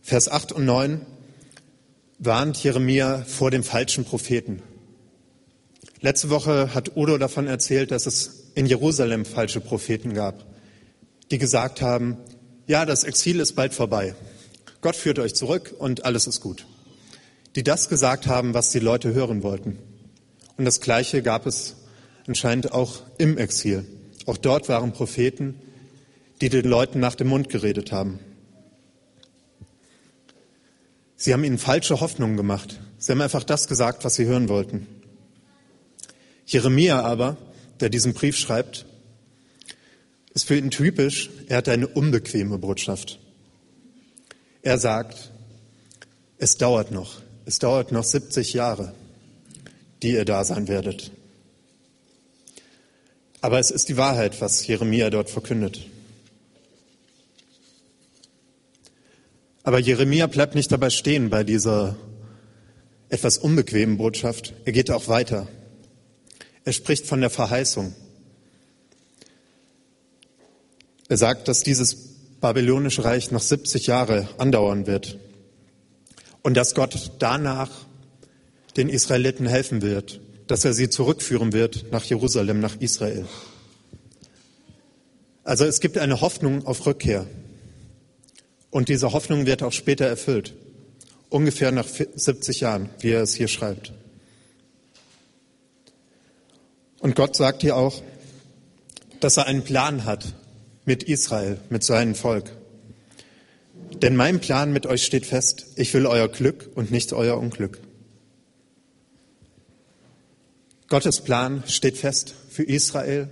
Vers 0.01 0.29
8 0.29 0.51
und 0.53 0.65
9 0.65 1.05
warnt 2.17 2.61
Jeremia 2.63 3.23
vor 3.23 3.51
dem 3.51 3.63
falschen 3.63 4.05
Propheten. 4.05 4.61
Letzte 6.01 6.29
Woche 6.29 6.73
hat 6.73 6.95
Udo 6.95 7.17
davon 7.17 7.47
erzählt, 7.47 7.91
dass 7.91 8.05
es 8.05 8.51
in 8.55 8.65
Jerusalem 8.65 9.25
falsche 9.25 9.59
Propheten 9.59 10.13
gab, 10.13 10.45
die 11.29 11.37
gesagt 11.37 11.81
haben, 11.81 12.17
ja, 12.67 12.85
das 12.85 13.03
Exil 13.03 13.41
ist 13.41 13.53
bald 13.53 13.73
vorbei. 13.73 14.15
Gott 14.79 14.95
führt 14.95 15.19
euch 15.19 15.35
zurück 15.35 15.75
und 15.77 16.05
alles 16.05 16.25
ist 16.25 16.39
gut. 16.39 16.65
Die 17.55 17.63
das 17.63 17.89
gesagt 17.89 18.27
haben, 18.27 18.53
was 18.53 18.71
die 18.71 18.79
Leute 18.79 19.13
hören 19.13 19.43
wollten. 19.43 19.77
Und 20.55 20.63
das 20.63 20.79
Gleiche 20.79 21.21
gab 21.21 21.45
es 21.45 21.75
anscheinend 22.27 22.71
auch 22.71 23.01
im 23.17 23.37
Exil. 23.37 23.85
Auch 24.25 24.37
dort 24.37 24.69
waren 24.69 24.93
Propheten, 24.93 25.59
die 26.39 26.47
den 26.47 26.65
Leuten 26.65 27.01
nach 27.01 27.15
dem 27.15 27.27
Mund 27.27 27.49
geredet 27.49 27.91
haben. 27.91 28.19
Sie 31.17 31.33
haben 31.33 31.43
ihnen 31.43 31.57
falsche 31.57 31.99
Hoffnungen 31.99 32.37
gemacht. 32.37 32.79
Sie 32.97 33.11
haben 33.11 33.19
einfach 33.19 33.43
das 33.43 33.67
gesagt, 33.67 34.05
was 34.05 34.15
sie 34.15 34.25
hören 34.25 34.47
wollten. 34.47 34.87
Jeremia 36.49 37.03
aber, 37.03 37.37
der 37.79 37.89
diesen 37.89 38.15
Brief 38.15 38.35
schreibt, 38.35 38.87
ist 40.33 40.47
für 40.47 40.57
ihn 40.57 40.71
typisch, 40.71 41.29
er 41.47 41.57
hat 41.57 41.69
eine 41.69 41.87
unbequeme 41.87 42.57
Botschaft. 42.57 43.19
Er 44.63 44.79
sagt, 44.79 45.29
es 46.39 46.57
dauert 46.57 46.89
noch, 46.89 47.21
es 47.45 47.59
dauert 47.59 47.91
noch 47.91 48.03
70 48.03 48.53
Jahre, 48.53 48.95
die 50.01 50.13
ihr 50.13 50.25
da 50.25 50.43
sein 50.43 50.67
werdet. 50.67 51.11
Aber 53.41 53.59
es 53.59 53.69
ist 53.69 53.87
die 53.87 53.97
Wahrheit, 53.97 54.41
was 54.41 54.65
Jeremia 54.65 55.11
dort 55.11 55.29
verkündet. 55.29 55.85
Aber 59.61 59.77
Jeremia 59.77 60.25
bleibt 60.25 60.55
nicht 60.55 60.71
dabei 60.71 60.89
stehen 60.89 61.29
bei 61.29 61.43
dieser 61.43 61.95
etwas 63.09 63.37
unbequemen 63.37 63.97
Botschaft. 63.97 64.53
Er 64.65 64.71
geht 64.71 64.89
auch 64.89 65.07
weiter. 65.07 65.47
Er 66.65 66.73
spricht 66.73 67.05
von 67.05 67.21
der 67.21 67.29
Verheißung. 67.29 67.93
Er 71.07 71.17
sagt, 71.17 71.47
dass 71.47 71.63
dieses 71.63 71.95
babylonische 72.39 73.03
Reich 73.03 73.31
noch 73.31 73.41
70 73.41 73.87
Jahre 73.87 74.29
andauern 74.37 74.87
wird 74.87 75.17
und 76.43 76.55
dass 76.55 76.75
Gott 76.75 77.11
danach 77.19 77.69
den 78.77 78.89
Israeliten 78.89 79.47
helfen 79.47 79.81
wird, 79.81 80.21
dass 80.47 80.65
er 80.65 80.73
sie 80.73 80.89
zurückführen 80.89 81.53
wird 81.53 81.91
nach 81.91 82.03
Jerusalem, 82.03 82.59
nach 82.59 82.75
Israel. 82.79 83.25
Also 85.43 85.65
es 85.65 85.79
gibt 85.79 85.97
eine 85.97 86.21
Hoffnung 86.21 86.65
auf 86.65 86.85
Rückkehr. 86.85 87.25
Und 88.71 88.87
diese 88.87 89.13
Hoffnung 89.13 89.47
wird 89.47 89.63
auch 89.63 89.71
später 89.71 90.05
erfüllt. 90.05 90.53
Ungefähr 91.29 91.71
nach 91.71 91.87
70 91.87 92.59
Jahren, 92.59 92.89
wie 92.99 93.09
er 93.09 93.23
es 93.23 93.33
hier 93.33 93.47
schreibt. 93.47 93.93
Und 96.99 97.15
Gott 97.15 97.35
sagt 97.35 97.61
hier 97.61 97.75
auch, 97.75 98.01
dass 99.19 99.37
er 99.37 99.47
einen 99.47 99.63
Plan 99.63 100.05
hat 100.05 100.33
mit 100.85 101.03
Israel, 101.03 101.59
mit 101.69 101.83
seinem 101.83 102.15
Volk. 102.15 102.51
Denn 104.01 104.15
mein 104.15 104.39
Plan 104.39 104.71
mit 104.71 104.85
euch 104.85 105.03
steht 105.03 105.25
fest. 105.25 105.67
Ich 105.75 105.93
will 105.93 106.05
euer 106.05 106.27
Glück 106.27 106.69
und 106.75 106.91
nicht 106.91 107.13
euer 107.13 107.37
Unglück. 107.37 107.79
Gottes 110.87 111.21
Plan 111.21 111.63
steht 111.67 111.97
fest 111.97 112.33
für 112.49 112.63
Israel. 112.63 113.29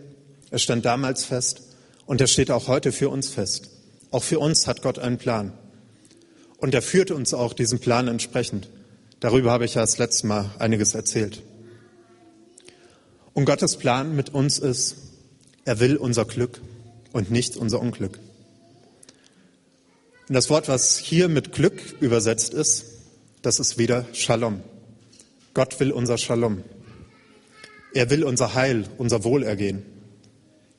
Er 0.52 0.60
stand 0.60 0.86
damals 0.86 1.26
fest 1.26 1.62
und 2.06 2.22
er 2.22 2.28
steht 2.28 2.52
auch 2.52 2.68
heute 2.68 2.92
für 2.92 3.10
uns 3.10 3.30
fest. 3.30 3.70
Auch 4.12 4.24
für 4.24 4.40
uns 4.40 4.68
hat 4.68 4.82
Gott 4.82 5.00
einen 5.00 5.18
Plan. 5.18 5.54
Und 6.58 6.74
er 6.74 6.82
führt 6.82 7.12
uns 7.12 7.34
auch 7.34 7.54
diesem 7.54 7.80
Plan 7.80 8.08
entsprechend. 8.08 8.70
Darüber 9.20 9.52
habe 9.52 9.66
ich 9.66 9.76
ja 9.76 9.82
das 9.82 9.98
letzte 9.98 10.28
Mal 10.28 10.52
einiges 10.60 10.94
erzählt. 10.96 11.42
Und 13.38 13.45
Gottes 13.45 13.78
Plan 13.78 14.15
mit 14.15 14.34
uns 14.34 14.58
ist, 14.58 14.95
er 15.63 15.80
will 15.80 15.97
unser 15.97 16.26
Glück 16.26 16.60
und 17.13 17.30
nicht 17.30 17.56
unser 17.56 17.80
Unglück. 17.80 18.17
Und 20.28 20.34
das 20.34 20.50
Wort, 20.50 20.67
was 20.67 20.97
hier 20.97 21.28
mit 21.28 21.52
Glück 21.52 21.80
übersetzt 22.00 22.56
ist, 22.56 22.86
das 23.43 23.60
ist 23.60 23.78
wieder 23.78 24.08
Shalom. 24.12 24.63
Gott 25.54 25.80
will 25.80 25.91
unser 25.91 26.17
Shalom. 26.17 26.63
Er 27.93 28.10
will 28.10 28.23
unser 28.23 28.56
Heil, 28.56 28.86
unser 28.97 29.23
Wohlergehen. 29.23 29.84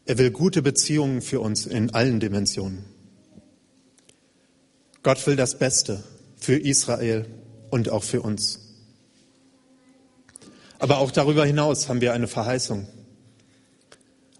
Er 0.04 0.18
will 0.18 0.32
gute 0.32 0.60
Beziehungen 0.60 1.22
für 1.22 1.38
uns 1.38 1.64
in 1.64 1.94
allen 1.94 2.18
Dimensionen. 2.18 2.84
Gott 5.04 5.24
will 5.28 5.36
das 5.36 5.60
Beste 5.60 6.02
für 6.36 6.56
Israel 6.56 7.24
und 7.70 7.88
auch 7.88 8.02
für 8.02 8.20
uns. 8.20 8.67
Aber 10.78 10.98
auch 10.98 11.10
darüber 11.10 11.44
hinaus 11.44 11.88
haben 11.88 12.00
wir 12.00 12.12
eine 12.12 12.28
Verheißung, 12.28 12.86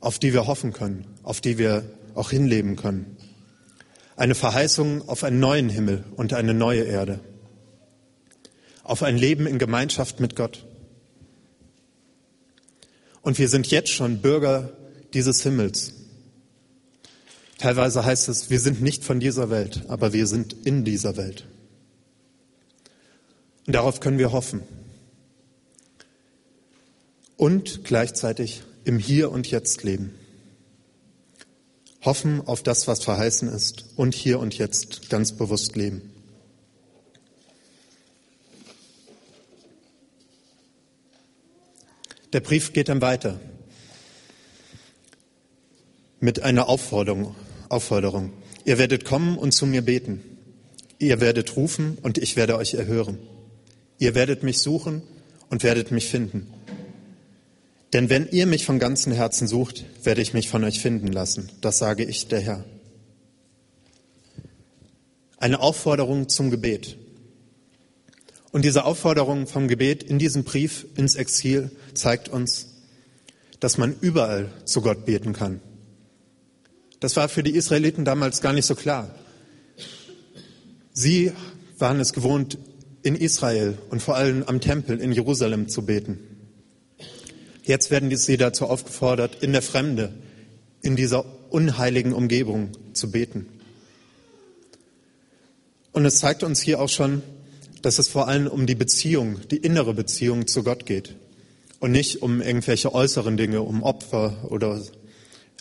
auf 0.00 0.18
die 0.18 0.32
wir 0.32 0.46
hoffen 0.46 0.72
können, 0.72 1.06
auf 1.22 1.40
die 1.40 1.58
wir 1.58 1.84
auch 2.14 2.30
hinleben 2.30 2.76
können. 2.76 3.16
Eine 4.16 4.34
Verheißung 4.34 5.08
auf 5.08 5.24
einen 5.24 5.40
neuen 5.40 5.68
Himmel 5.68 6.04
und 6.16 6.32
eine 6.32 6.54
neue 6.54 6.82
Erde. 6.82 7.20
Auf 8.82 9.02
ein 9.02 9.16
Leben 9.16 9.46
in 9.46 9.58
Gemeinschaft 9.58 10.20
mit 10.20 10.34
Gott. 10.34 10.64
Und 13.22 13.38
wir 13.38 13.48
sind 13.48 13.66
jetzt 13.68 13.90
schon 13.90 14.20
Bürger 14.20 14.72
dieses 15.12 15.42
Himmels. 15.42 15.92
Teilweise 17.58 18.04
heißt 18.04 18.28
es, 18.28 18.50
wir 18.50 18.60
sind 18.60 18.80
nicht 18.80 19.04
von 19.04 19.18
dieser 19.18 19.50
Welt, 19.50 19.82
aber 19.88 20.12
wir 20.12 20.26
sind 20.26 20.54
in 20.64 20.84
dieser 20.84 21.16
Welt. 21.16 21.44
Und 23.66 23.74
darauf 23.74 24.00
können 24.00 24.18
wir 24.18 24.32
hoffen. 24.32 24.62
Und 27.38 27.84
gleichzeitig 27.84 28.62
im 28.84 28.98
Hier 28.98 29.32
und 29.32 29.50
Jetzt 29.50 29.84
leben. 29.84 30.14
Hoffen 32.04 32.46
auf 32.46 32.62
das, 32.62 32.86
was 32.86 33.02
verheißen 33.02 33.48
ist 33.48 33.86
und 33.96 34.14
hier 34.14 34.38
und 34.38 34.58
jetzt 34.58 35.08
ganz 35.08 35.32
bewusst 35.32 35.76
leben. 35.76 36.02
Der 42.32 42.40
Brief 42.40 42.72
geht 42.72 42.88
dann 42.88 43.00
weiter 43.00 43.40
mit 46.20 46.42
einer 46.42 46.68
Aufforderung, 46.68 47.34
Aufforderung. 47.68 48.32
Ihr 48.64 48.78
werdet 48.78 49.04
kommen 49.04 49.38
und 49.38 49.52
zu 49.52 49.64
mir 49.64 49.82
beten. 49.82 50.22
Ihr 50.98 51.20
werdet 51.20 51.56
rufen 51.56 51.96
und 52.02 52.18
ich 52.18 52.36
werde 52.36 52.56
euch 52.56 52.74
erhören. 52.74 53.18
Ihr 53.98 54.14
werdet 54.14 54.42
mich 54.42 54.58
suchen 54.58 55.02
und 55.48 55.62
werdet 55.62 55.90
mich 55.90 56.08
finden. 56.08 56.52
Denn 57.92 58.10
wenn 58.10 58.28
ihr 58.30 58.46
mich 58.46 58.66
von 58.66 58.78
ganzem 58.78 59.12
Herzen 59.12 59.48
sucht, 59.48 59.84
werde 60.04 60.20
ich 60.20 60.34
mich 60.34 60.48
von 60.48 60.62
euch 60.64 60.80
finden 60.80 61.08
lassen. 61.08 61.50
Das 61.60 61.78
sage 61.78 62.04
ich 62.04 62.28
der 62.28 62.40
Herr. 62.40 62.64
Eine 65.38 65.60
Aufforderung 65.60 66.28
zum 66.28 66.50
Gebet. 66.50 66.98
Und 68.50 68.64
diese 68.64 68.84
Aufforderung 68.84 69.46
vom 69.46 69.68
Gebet 69.68 70.02
in 70.02 70.18
diesem 70.18 70.44
Brief 70.44 70.86
ins 70.96 71.14
Exil 71.14 71.70
zeigt 71.94 72.28
uns, 72.28 72.68
dass 73.60 73.78
man 73.78 73.96
überall 74.00 74.50
zu 74.64 74.82
Gott 74.82 75.06
beten 75.06 75.32
kann. 75.32 75.60
Das 77.00 77.16
war 77.16 77.28
für 77.28 77.42
die 77.42 77.54
Israeliten 77.54 78.04
damals 78.04 78.40
gar 78.40 78.52
nicht 78.52 78.66
so 78.66 78.74
klar. 78.74 79.14
Sie 80.92 81.32
waren 81.78 82.00
es 82.00 82.12
gewohnt, 82.12 82.58
in 83.02 83.14
Israel 83.14 83.78
und 83.90 84.02
vor 84.02 84.16
allem 84.16 84.42
am 84.44 84.60
Tempel 84.60 85.00
in 85.00 85.12
Jerusalem 85.12 85.68
zu 85.68 85.86
beten. 85.86 86.18
Jetzt 87.68 87.90
werden 87.90 88.16
sie 88.16 88.38
dazu 88.38 88.64
aufgefordert, 88.64 89.42
in 89.42 89.52
der 89.52 89.60
Fremde, 89.60 90.14
in 90.80 90.96
dieser 90.96 91.26
unheiligen 91.50 92.14
Umgebung 92.14 92.70
zu 92.94 93.10
beten. 93.10 93.46
Und 95.92 96.06
es 96.06 96.18
zeigt 96.18 96.42
uns 96.42 96.62
hier 96.62 96.80
auch 96.80 96.88
schon, 96.88 97.20
dass 97.82 97.98
es 97.98 98.08
vor 98.08 98.26
allem 98.26 98.46
um 98.46 98.66
die 98.66 98.74
Beziehung, 98.74 99.46
die 99.50 99.58
innere 99.58 99.92
Beziehung 99.92 100.46
zu 100.46 100.62
Gott 100.62 100.86
geht 100.86 101.16
und 101.78 101.90
nicht 101.90 102.22
um 102.22 102.40
irgendwelche 102.40 102.94
äußeren 102.94 103.36
Dinge, 103.36 103.60
um 103.60 103.82
Opfer 103.82 104.50
oder 104.50 104.80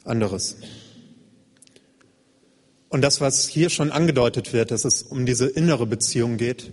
anderes. 0.05 0.55
Und 2.87 3.01
das, 3.01 3.19
was 3.19 3.49
hier 3.49 3.69
schon 3.69 3.91
angedeutet 3.91 4.53
wird, 4.53 4.71
dass 4.71 4.85
es 4.85 5.03
um 5.03 5.25
diese 5.25 5.47
innere 5.47 5.85
Beziehung 5.85 6.37
geht, 6.37 6.71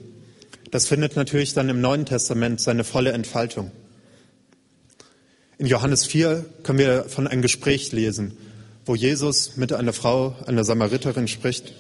das 0.71 0.87
findet 0.87 1.17
natürlich 1.17 1.55
dann 1.55 1.69
im 1.69 1.81
Neuen 1.81 2.07
Testament 2.07 2.61
seine 2.61 2.85
volle 2.85 3.11
Entfaltung. 3.11 3.73
In 5.57 5.67
Johannes 5.67 6.05
4 6.05 6.45
können 6.65 6.79
wir 6.81 7.05
von 7.05 7.29
einem 7.29 7.41
Gespräch 7.41 7.93
lesen, 7.93 8.37
wo 8.87 8.97
Jesus 8.97 9.57
mit 9.57 9.73
einer 9.73 9.93
Frau, 9.93 10.35
einer 10.47 10.65
Samariterin 10.65 11.29
spricht. 11.29 11.75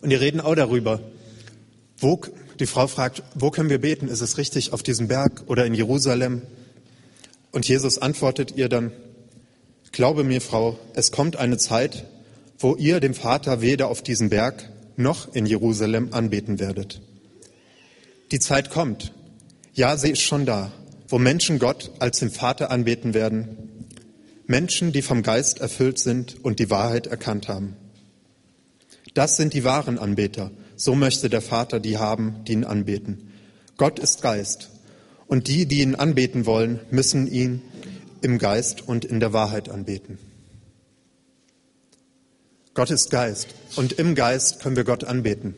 Und 0.00 0.10
die 0.10 0.16
reden 0.16 0.40
auch 0.40 0.56
darüber, 0.56 1.00
wo, 1.98 2.20
die 2.58 2.66
Frau 2.66 2.88
fragt, 2.88 3.22
wo 3.34 3.50
können 3.50 3.70
wir 3.70 3.80
beten? 3.80 4.08
Ist 4.08 4.20
es 4.20 4.36
richtig 4.36 4.72
auf 4.72 4.82
diesem 4.82 5.06
Berg 5.06 5.44
oder 5.46 5.64
in 5.64 5.74
Jerusalem? 5.74 6.42
Und 7.52 7.68
Jesus 7.68 7.98
antwortet 7.98 8.56
ihr 8.56 8.68
dann, 8.68 8.90
glaube 9.92 10.24
mir, 10.24 10.40
Frau, 10.40 10.78
es 10.94 11.12
kommt 11.12 11.36
eine 11.36 11.58
Zeit, 11.58 12.04
wo 12.58 12.74
ihr 12.74 12.98
dem 12.98 13.14
Vater 13.14 13.60
weder 13.60 13.88
auf 13.88 14.02
diesem 14.02 14.28
Berg 14.28 14.70
noch 14.96 15.34
in 15.34 15.46
Jerusalem 15.46 16.08
anbeten 16.12 16.58
werdet. 16.58 17.00
Die 18.32 18.40
Zeit 18.40 18.70
kommt, 18.70 19.12
ja, 19.72 19.96
sie 19.96 20.10
ist 20.10 20.22
schon 20.22 20.46
da, 20.46 20.72
wo 21.08 21.18
Menschen 21.18 21.58
Gott 21.58 21.90
als 21.98 22.18
den 22.18 22.30
Vater 22.30 22.70
anbeten 22.70 23.14
werden, 23.14 23.86
Menschen, 24.46 24.92
die 24.92 25.02
vom 25.02 25.22
Geist 25.22 25.60
erfüllt 25.60 25.98
sind 25.98 26.44
und 26.44 26.58
die 26.58 26.70
Wahrheit 26.70 27.06
erkannt 27.06 27.48
haben. 27.48 27.76
Das 29.14 29.36
sind 29.36 29.54
die 29.54 29.64
wahren 29.64 29.98
Anbeter, 29.98 30.50
so 30.76 30.94
möchte 30.94 31.28
der 31.28 31.42
Vater 31.42 31.80
die 31.80 31.98
haben, 31.98 32.44
die 32.46 32.52
ihn 32.52 32.64
anbeten. 32.64 33.32
Gott 33.76 33.98
ist 33.98 34.22
Geist, 34.22 34.70
und 35.26 35.48
die, 35.48 35.66
die 35.66 35.80
ihn 35.80 35.94
anbeten 35.94 36.46
wollen, 36.46 36.80
müssen 36.90 37.26
ihn 37.26 37.62
im 38.20 38.38
Geist 38.38 38.86
und 38.86 39.04
in 39.04 39.20
der 39.20 39.32
Wahrheit 39.32 39.68
anbeten. 39.68 40.18
Gott 42.74 42.90
ist 42.90 43.10
Geist 43.10 43.48
und 43.76 43.94
im 43.94 44.14
Geist 44.14 44.60
können 44.60 44.76
wir 44.76 44.84
Gott 44.84 45.04
anbeten, 45.04 45.54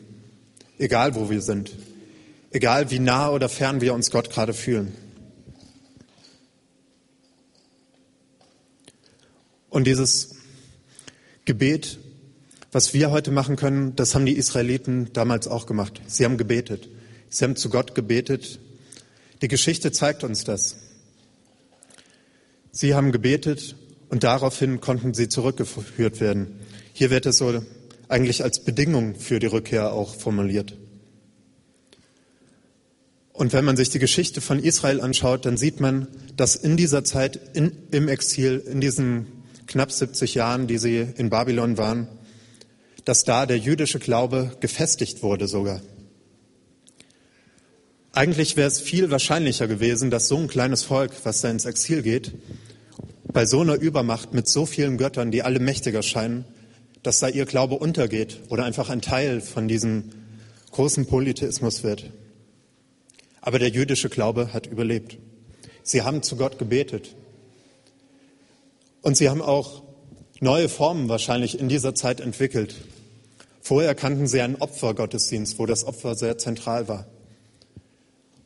egal 0.77 1.15
wo 1.15 1.29
wir 1.29 1.41
sind, 1.41 1.71
egal 2.51 2.91
wie 2.91 2.99
nah 2.99 3.29
oder 3.29 3.49
fern 3.49 3.81
wir 3.81 3.93
uns 3.93 4.09
Gott 4.09 4.29
gerade 4.29 4.53
fühlen. 4.53 4.93
Und 9.69 9.85
dieses 9.85 10.35
Gebet, 11.45 11.99
was 12.71 12.93
wir 12.93 13.11
heute 13.11 13.31
machen 13.31 13.55
können, 13.55 13.95
das 13.95 14.15
haben 14.15 14.25
die 14.25 14.37
Israeliten 14.37 15.11
damals 15.13 15.47
auch 15.47 15.65
gemacht. 15.65 16.01
Sie 16.07 16.25
haben 16.25 16.37
gebetet. 16.37 16.89
Sie 17.29 17.43
haben 17.43 17.55
zu 17.55 17.69
Gott 17.69 17.95
gebetet. 17.95 18.59
Die 19.41 19.47
Geschichte 19.47 19.91
zeigt 19.91 20.23
uns 20.23 20.43
das. 20.43 20.77
Sie 22.71 22.93
haben 22.93 23.11
gebetet 23.11 23.75
und 24.09 24.23
daraufhin 24.23 24.81
konnten 24.81 25.13
sie 25.13 25.29
zurückgeführt 25.29 26.19
werden. 26.19 26.59
Hier 26.93 27.09
wird 27.09 27.25
es 27.25 27.37
so 27.37 27.63
eigentlich 28.07 28.43
als 28.43 28.63
Bedingung 28.63 29.15
für 29.15 29.39
die 29.39 29.47
Rückkehr 29.47 29.93
auch 29.93 30.15
formuliert. 30.15 30.75
Und 33.31 33.53
wenn 33.53 33.63
man 33.63 33.77
sich 33.77 33.89
die 33.89 33.99
Geschichte 33.99 34.41
von 34.41 34.59
Israel 34.59 34.99
anschaut, 34.99 35.45
dann 35.45 35.55
sieht 35.55 35.79
man, 35.79 36.07
dass 36.35 36.55
in 36.55 36.75
dieser 36.75 37.03
Zeit 37.03 37.39
in, 37.53 37.71
im 37.91 38.09
Exil, 38.09 38.61
in 38.69 38.81
diesen 38.81 39.27
knapp 39.69 39.91
70 39.91 40.33
Jahren, 40.33 40.67
die 40.67 40.79
sie 40.79 41.07
in 41.15 41.29
Babylon 41.29 41.77
waren, 41.77 42.07
dass 43.05 43.23
da 43.23 43.45
der 43.45 43.57
jüdische 43.57 43.99
Glaube 43.99 44.51
gefestigt 44.59 45.21
wurde 45.23 45.47
sogar. 45.47 45.81
Eigentlich 48.11 48.57
wäre 48.57 48.67
es 48.67 48.81
viel 48.81 49.11
wahrscheinlicher 49.11 49.67
gewesen, 49.67 50.09
dass 50.09 50.27
so 50.27 50.37
ein 50.37 50.47
kleines 50.47 50.83
Volk, 50.83 51.11
was 51.23 51.41
da 51.41 51.51
ins 51.51 51.65
Exil 51.65 52.01
geht, 52.01 52.33
bei 53.31 53.45
so 53.45 53.61
einer 53.61 53.75
Übermacht 53.75 54.33
mit 54.33 54.47
so 54.47 54.65
vielen 54.65 54.97
Göttern, 54.97 55.29
die 55.29 55.43
alle 55.43 55.59
mächtiger 55.59 56.01
scheinen, 56.01 56.45
dass 57.03 57.19
da 57.19 57.27
ihr 57.29 57.45
Glaube 57.45 57.75
untergeht 57.75 58.39
oder 58.49 58.65
einfach 58.65 58.89
ein 58.89 59.01
Teil 59.01 59.39
von 59.39 59.67
diesem 59.67 60.05
großen 60.71 61.05
Polytheismus 61.05 61.83
wird. 61.83 62.11
Aber 63.39 63.59
der 63.59 63.69
jüdische 63.69 64.09
Glaube 64.09 64.51
hat 64.51 64.65
überlebt. 64.65 65.19
Sie 65.83 66.01
haben 66.01 66.23
zu 66.23 66.37
Gott 66.37 66.57
gebetet. 66.57 67.15
Und 69.01 69.17
sie 69.17 69.29
haben 69.29 69.41
auch 69.41 69.83
neue 70.39 70.69
Formen 70.69 71.09
wahrscheinlich 71.09 71.59
in 71.59 71.69
dieser 71.69 71.95
Zeit 71.95 72.19
entwickelt. 72.19 72.75
Vorher 73.61 73.95
kannten 73.95 74.27
sie 74.27 74.41
einen 74.41 74.55
Opfergottesdienst, 74.55 75.59
wo 75.59 75.65
das 75.65 75.83
Opfer 75.83 76.15
sehr 76.15 76.37
zentral 76.37 76.87
war. 76.87 77.05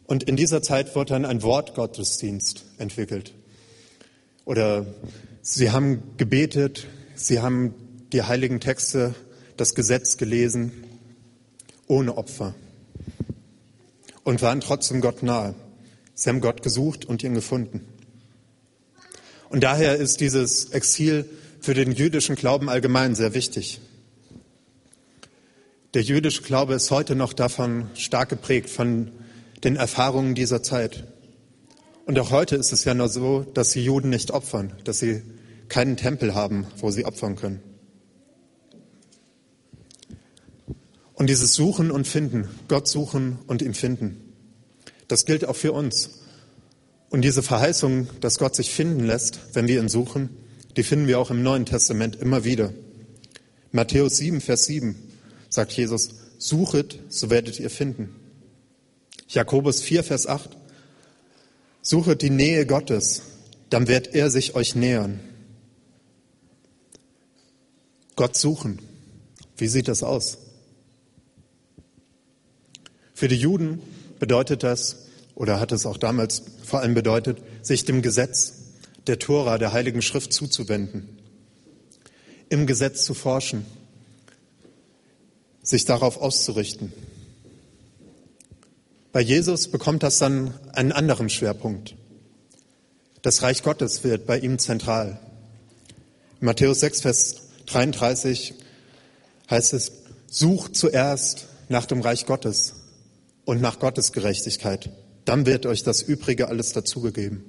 Und 0.06 0.24
in 0.24 0.36
dieser 0.36 0.62
Zeit 0.62 0.96
wurde 0.96 1.14
dann 1.14 1.26
ein 1.26 1.44
Wortgottesdienst 1.44 2.66
entwickelt. 2.78 3.34
Oder 4.46 4.86
sie 5.42 5.72
haben 5.72 6.04
gebetet, 6.18 6.88
sie 7.16 7.40
haben 7.40 7.74
die 8.12 8.24
heiligen 8.24 8.60
Texte, 8.60 9.16
das 9.56 9.76
Gesetz 9.76 10.18
gelesen, 10.18 10.72
ohne 11.88 12.18
Opfer. 12.18 12.54
Und 14.24 14.42
waren 14.42 14.62
trotzdem 14.62 15.02
Gott 15.02 15.24
nahe. 15.24 15.56
Sie 16.14 16.30
haben 16.30 16.42
Gott 16.42 16.64
gesucht 16.64 17.06
und 17.06 17.24
ihn 17.24 17.34
gefunden. 17.34 17.86
Und 19.54 19.64
daher 19.64 19.98
ist 19.98 20.20
dieses 20.20 20.72
Exil 20.72 21.30
für 21.62 21.76
den 21.76 21.92
jüdischen 21.92 22.36
Glauben 22.36 22.70
allgemein 22.70 23.14
sehr 23.14 23.36
wichtig. 23.36 23.80
Der 25.94 26.02
jüdische 26.02 26.42
Glaube 26.42 26.74
ist 26.74 26.90
heute 26.90 27.16
noch 27.16 27.34
davon 27.34 27.88
stark 27.94 28.30
geprägt, 28.30 28.72
von 28.72 29.12
den 29.64 29.76
Erfahrungen 29.76 30.34
dieser 30.34 30.64
Zeit. 30.64 31.04
Und 32.08 32.18
auch 32.18 32.32
heute 32.32 32.56
ist 32.56 32.74
es 32.74 32.84
ja 32.84 32.96
nur 32.96 33.10
so, 33.10 33.42
dass 33.44 33.70
die 33.70 33.86
Juden 33.86 34.10
nicht 34.10 34.32
opfern, 34.32 34.74
dass 34.86 34.98
sie 34.98 35.22
keinen 35.70 35.98
Tempel 35.98 36.34
haben, 36.34 36.66
wo 36.78 36.90
sie 36.90 37.06
opfern 37.06 37.36
können. 37.36 37.62
Und 41.14 41.30
dieses 41.30 41.54
Suchen 41.54 41.92
und 41.92 42.08
Finden, 42.08 42.50
Gott 42.70 42.88
suchen 42.88 43.38
und 43.46 43.62
ihn 43.62 43.76
finden, 43.76 44.34
das 45.08 45.26
gilt 45.26 45.46
auch 45.46 45.56
für 45.56 45.74
uns. 45.74 46.23
Und 47.14 47.22
diese 47.22 47.44
Verheißung, 47.44 48.10
dass 48.22 48.40
Gott 48.40 48.56
sich 48.56 48.72
finden 48.72 49.06
lässt, 49.06 49.40
wenn 49.54 49.68
wir 49.68 49.80
ihn 49.80 49.88
suchen, 49.88 50.30
die 50.76 50.82
finden 50.82 51.06
wir 51.06 51.20
auch 51.20 51.30
im 51.30 51.44
Neuen 51.44 51.68
Testament 51.68 52.16
immer 52.16 52.44
wieder. 52.44 52.74
Matthäus 53.72 54.18
7, 54.18 54.42
Vers 54.42 54.66
7 54.66 54.96
sagt 55.48 55.74
Jesus, 55.74 56.16
suchet, 56.40 56.98
so 57.10 57.30
werdet 57.30 57.60
ihr 57.60 57.70
finden. 57.70 58.16
Jakobus 59.28 59.84
4, 59.84 60.04
Vers 60.04 60.26
8, 60.26 60.58
suchet 61.84 62.24
die 62.24 62.32
Nähe 62.32 62.66
Gottes, 62.66 63.22
dann 63.70 63.88
wird 63.88 64.16
er 64.16 64.32
sich 64.32 64.56
euch 64.56 64.74
nähern. 64.74 65.20
Gott 68.16 68.36
suchen, 68.36 68.80
wie 69.56 69.68
sieht 69.68 69.88
das 69.88 70.02
aus? 70.02 70.40
Für 73.14 73.28
die 73.28 73.38
Juden 73.38 73.84
bedeutet 74.18 74.64
das, 74.64 75.03
oder 75.36 75.60
hat 75.60 75.72
es 75.72 75.86
auch 75.86 75.98
damals 75.98 76.44
vor 76.64 76.82
allem 76.82 76.94
bedeutet, 76.94 77.40
sich 77.62 77.86
dem 77.86 78.02
Gesetz 78.02 78.54
der 79.08 79.20
Tora, 79.20 79.58
der 79.58 79.74
Heiligen 79.74 80.02
Schrift 80.02 80.32
zuzuwenden, 80.34 81.18
im 82.50 82.68
Gesetz 82.68 83.04
zu 83.04 83.14
forschen, 83.14 83.66
sich 85.62 85.86
darauf 85.86 86.18
auszurichten. 86.18 86.94
Bei 89.12 89.22
Jesus 89.22 89.68
bekommt 89.68 90.04
das 90.04 90.18
dann 90.18 90.54
einen 90.74 90.92
anderen 90.92 91.30
Schwerpunkt. 91.30 91.96
Das 93.22 93.42
Reich 93.42 93.64
Gottes 93.64 94.04
wird 94.04 94.26
bei 94.26 94.40
ihm 94.40 94.60
zentral. 94.60 95.20
In 96.42 96.46
Matthäus 96.46 96.82
6, 96.82 97.02
Vers 97.02 97.36
33 97.68 98.56
heißt 99.50 99.74
es, 99.74 99.92
sucht 100.28 100.76
zuerst 100.76 101.48
nach 101.70 101.86
dem 101.86 102.02
Reich 102.02 102.26
Gottes 102.26 102.74
und 103.46 103.62
nach 103.62 103.80
Gottes 103.80 104.12
Gerechtigkeit. 104.12 104.90
Dann 105.26 105.46
wird 105.46 105.66
euch 105.66 105.84
das 105.84 106.02
Übrige 106.02 106.48
alles 106.48 106.74
dazugegeben. 106.74 107.44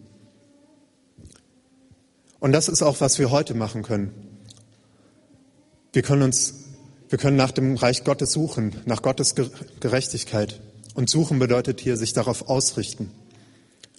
Und 2.41 2.53
das 2.53 2.69
ist 2.69 2.83
auch, 2.83 3.01
was 3.01 3.19
wir 3.19 3.31
heute 3.31 3.55
machen 3.55 3.83
können. 3.83 4.13
Wir 5.93 6.03
können 6.03 6.23
uns, 6.23 6.55
wir 7.09 7.19
können 7.19 7.37
nach 7.37 7.53
dem 7.53 7.77
Reich 7.77 8.05
Gottes 8.05 8.33
suchen, 8.33 8.77
nach 8.85 9.01
Gottes 9.01 9.35
Gerechtigkeit. 9.81 10.61
Und 10.95 11.11
suchen 11.11 11.39
bedeutet 11.39 11.81
hier, 11.81 11.97
sich 11.97 12.13
darauf 12.13 12.49
ausrichten. 12.49 13.11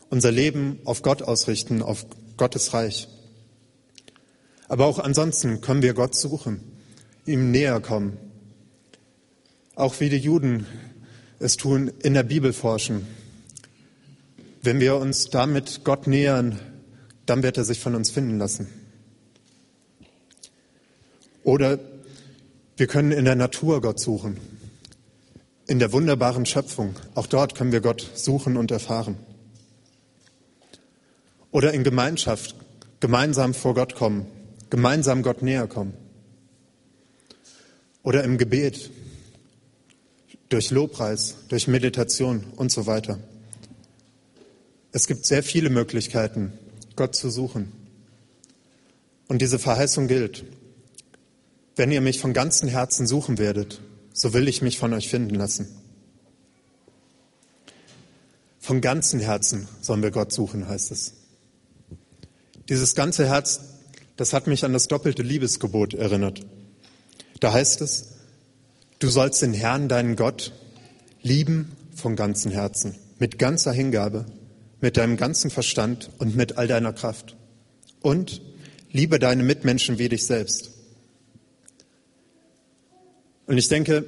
Unser 0.10 0.32
Leben 0.32 0.80
auf 0.86 1.02
Gott 1.02 1.24
ausrichten, 1.24 1.82
auf 1.82 2.06
Gottes 2.38 2.74
Reich. 2.74 3.08
Aber 4.68 4.86
auch 4.86 5.00
ansonsten 5.00 5.62
können 5.62 5.82
wir 5.82 5.94
Gott 5.94 6.16
suchen, 6.16 6.62
ihm 7.26 7.52
näher 7.52 7.80
kommen. 7.80 8.18
Auch 9.76 10.00
wie 10.00 10.10
die 10.10 10.18
Juden 10.18 10.66
es 11.40 11.58
tun, 11.58 11.92
in 12.02 12.14
der 12.14 12.24
Bibel 12.24 12.54
forschen. 12.54 13.06
Wenn 14.66 14.80
wir 14.80 14.96
uns 14.96 15.30
damit 15.30 15.82
Gott 15.84 16.08
nähern, 16.08 16.60
dann 17.28 17.44
wird 17.44 17.56
er 17.56 17.64
sich 17.64 17.80
von 17.80 17.94
uns 17.94 18.10
finden 18.10 18.40
lassen. 18.40 18.68
Oder 21.44 21.78
wir 22.76 22.88
können 22.88 23.12
in 23.12 23.26
der 23.26 23.36
Natur 23.36 23.80
Gott 23.80 24.00
suchen, 24.00 24.38
in 25.68 25.78
der 25.78 25.94
wunderbaren 25.94 26.48
Schöpfung. 26.48 26.96
Auch 27.14 27.28
dort 27.28 27.54
können 27.54 27.72
wir 27.72 27.82
Gott 27.82 28.10
suchen 28.16 28.58
und 28.58 28.72
erfahren. 28.72 29.18
Oder 31.52 31.72
in 31.74 31.84
Gemeinschaft, 31.84 32.56
gemeinsam 33.00 33.54
vor 33.54 33.76
Gott 33.76 33.94
kommen, 33.94 34.26
gemeinsam 34.72 35.22
Gott 35.22 35.44
näher 35.44 35.68
kommen. 35.68 35.94
Oder 38.02 38.24
im 38.24 38.40
Gebet, 38.40 38.90
durch 40.50 40.72
Lobpreis, 40.72 41.36
durch 41.50 41.68
Meditation 41.68 42.46
und 42.56 42.72
so 42.72 42.88
weiter. 42.88 43.20
Es 44.96 45.08
gibt 45.08 45.26
sehr 45.26 45.44
viele 45.44 45.70
Möglichkeiten, 45.70 46.54
Gott 46.96 47.18
zu 47.18 47.30
suchen. 47.30 47.70
Und 49.28 49.42
diese 49.42 49.60
Verheißung 49.60 50.08
gilt. 50.08 50.46
Wenn 51.76 51.92
ihr 51.92 52.00
mich 52.00 52.22
von 52.22 52.32
ganzem 52.32 52.70
Herzen 52.70 53.06
suchen 53.06 53.38
werdet, 53.38 53.82
so 54.14 54.32
will 54.32 54.48
ich 54.48 54.62
mich 54.62 54.80
von 54.80 54.94
euch 54.94 55.10
finden 55.10 55.36
lassen. 55.36 55.68
Von 58.62 58.80
ganzem 58.80 59.20
Herzen 59.20 59.68
sollen 59.82 60.02
wir 60.02 60.12
Gott 60.12 60.32
suchen, 60.32 60.66
heißt 60.66 60.92
es. 60.92 61.16
Dieses 62.70 62.96
ganze 62.96 63.28
Herz, 63.28 63.60
das 64.16 64.32
hat 64.32 64.48
mich 64.48 64.64
an 64.64 64.72
das 64.72 64.88
doppelte 64.88 65.24
Liebesgebot 65.24 65.94
erinnert. 65.94 66.46
Da 67.42 67.52
heißt 67.52 67.82
es, 67.82 68.14
du 69.00 69.10
sollst 69.10 69.42
den 69.42 69.54
Herrn, 69.54 69.90
deinen 69.90 70.16
Gott, 70.16 70.54
lieben 71.22 71.74
von 71.94 72.16
ganzem 72.16 72.54
Herzen, 72.54 72.96
mit 73.20 73.38
ganzer 73.38 73.74
Hingabe, 73.74 74.26
mit 74.86 74.98
deinem 74.98 75.18
ganzen 75.18 75.50
Verstand 75.50 76.12
und 76.20 76.36
mit 76.36 76.60
all 76.60 76.68
deiner 76.68 76.94
Kraft. 76.94 77.36
Und 78.04 78.44
liebe 78.92 79.18
deine 79.18 79.42
Mitmenschen 79.42 79.98
wie 79.98 80.10
dich 80.10 80.28
selbst. 80.28 80.70
Und 83.48 83.58
ich 83.58 83.68
denke, 83.68 84.06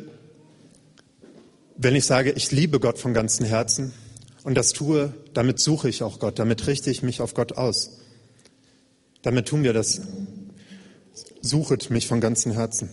wenn 1.77 1.95
ich 1.95 2.05
sage, 2.05 2.31
ich 2.31 2.51
liebe 2.51 2.79
Gott 2.79 2.99
von 2.99 3.15
ganzem 3.15 3.47
Herzen 3.47 3.91
und 4.43 4.53
das 4.53 4.71
tue, 4.71 5.15
damit 5.33 5.59
suche 5.59 5.89
ich 5.89 6.03
auch 6.03 6.19
Gott, 6.19 6.37
damit 6.37 6.67
richte 6.67 6.91
ich 6.91 7.01
mich 7.01 7.21
auf 7.21 7.33
Gott 7.33 7.53
aus. 7.53 7.97
Damit 9.23 9.47
tun 9.47 9.63
wir 9.63 9.73
das. 9.73 10.01
Suchet 11.41 11.89
mich 11.89 12.05
von 12.05 12.21
ganzem 12.21 12.51
Herzen. 12.51 12.89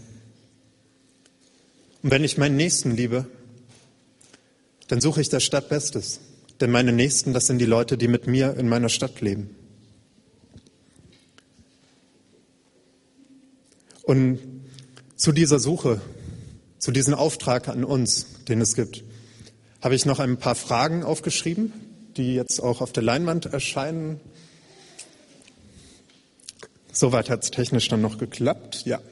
Und 2.03 2.11
wenn 2.11 2.25
ich 2.25 2.39
meinen 2.39 2.57
Nächsten 2.57 2.93
liebe, 2.93 3.27
dann 4.89 5.03
suche 5.03 5.21
ich 5.21 5.29
das 5.29 5.45
Stadtbestes. 5.45 6.21
Denn 6.65 6.71
meine 6.71 6.93
Nächsten, 6.93 7.35
das 7.35 7.47
sind 7.47 7.59
die 7.59 7.67
Leute, 7.67 7.99
die 7.99 8.09
mit 8.09 8.27
mir 8.27 8.57
in 8.57 8.71
meiner 8.71 8.89
Stadt 8.89 9.21
leben. 9.21 9.55
Und 14.03 14.39
zu 15.15 15.33
dieser 15.33 15.59
Suche, 15.59 16.01
zu 16.79 16.91
diesem 16.91 17.13
Auftrag 17.13 17.69
an 17.69 17.85
uns, 17.85 18.45
den 18.49 18.63
es 18.63 18.75
gibt, 18.77 19.05
habe 19.83 19.95
ich 19.95 20.07
noch 20.07 20.21
ein 20.21 20.39
paar 20.39 20.55
Fragen 20.55 21.03
aufgeschrieben, 21.03 21.71
die 22.17 22.35
jetzt 22.35 22.61
auch 22.61 22.81
auf 22.81 22.93
der 22.93 23.03
Leinwand 23.03 23.45
erscheinen. 23.45 24.19
Soweit 26.93 27.29
hat 27.29 27.45
es 27.45 27.51
technisch 27.51 27.89
dann 27.89 28.01
noch 28.01 28.17
geklappt, 28.17 28.87
ja. 28.87 29.03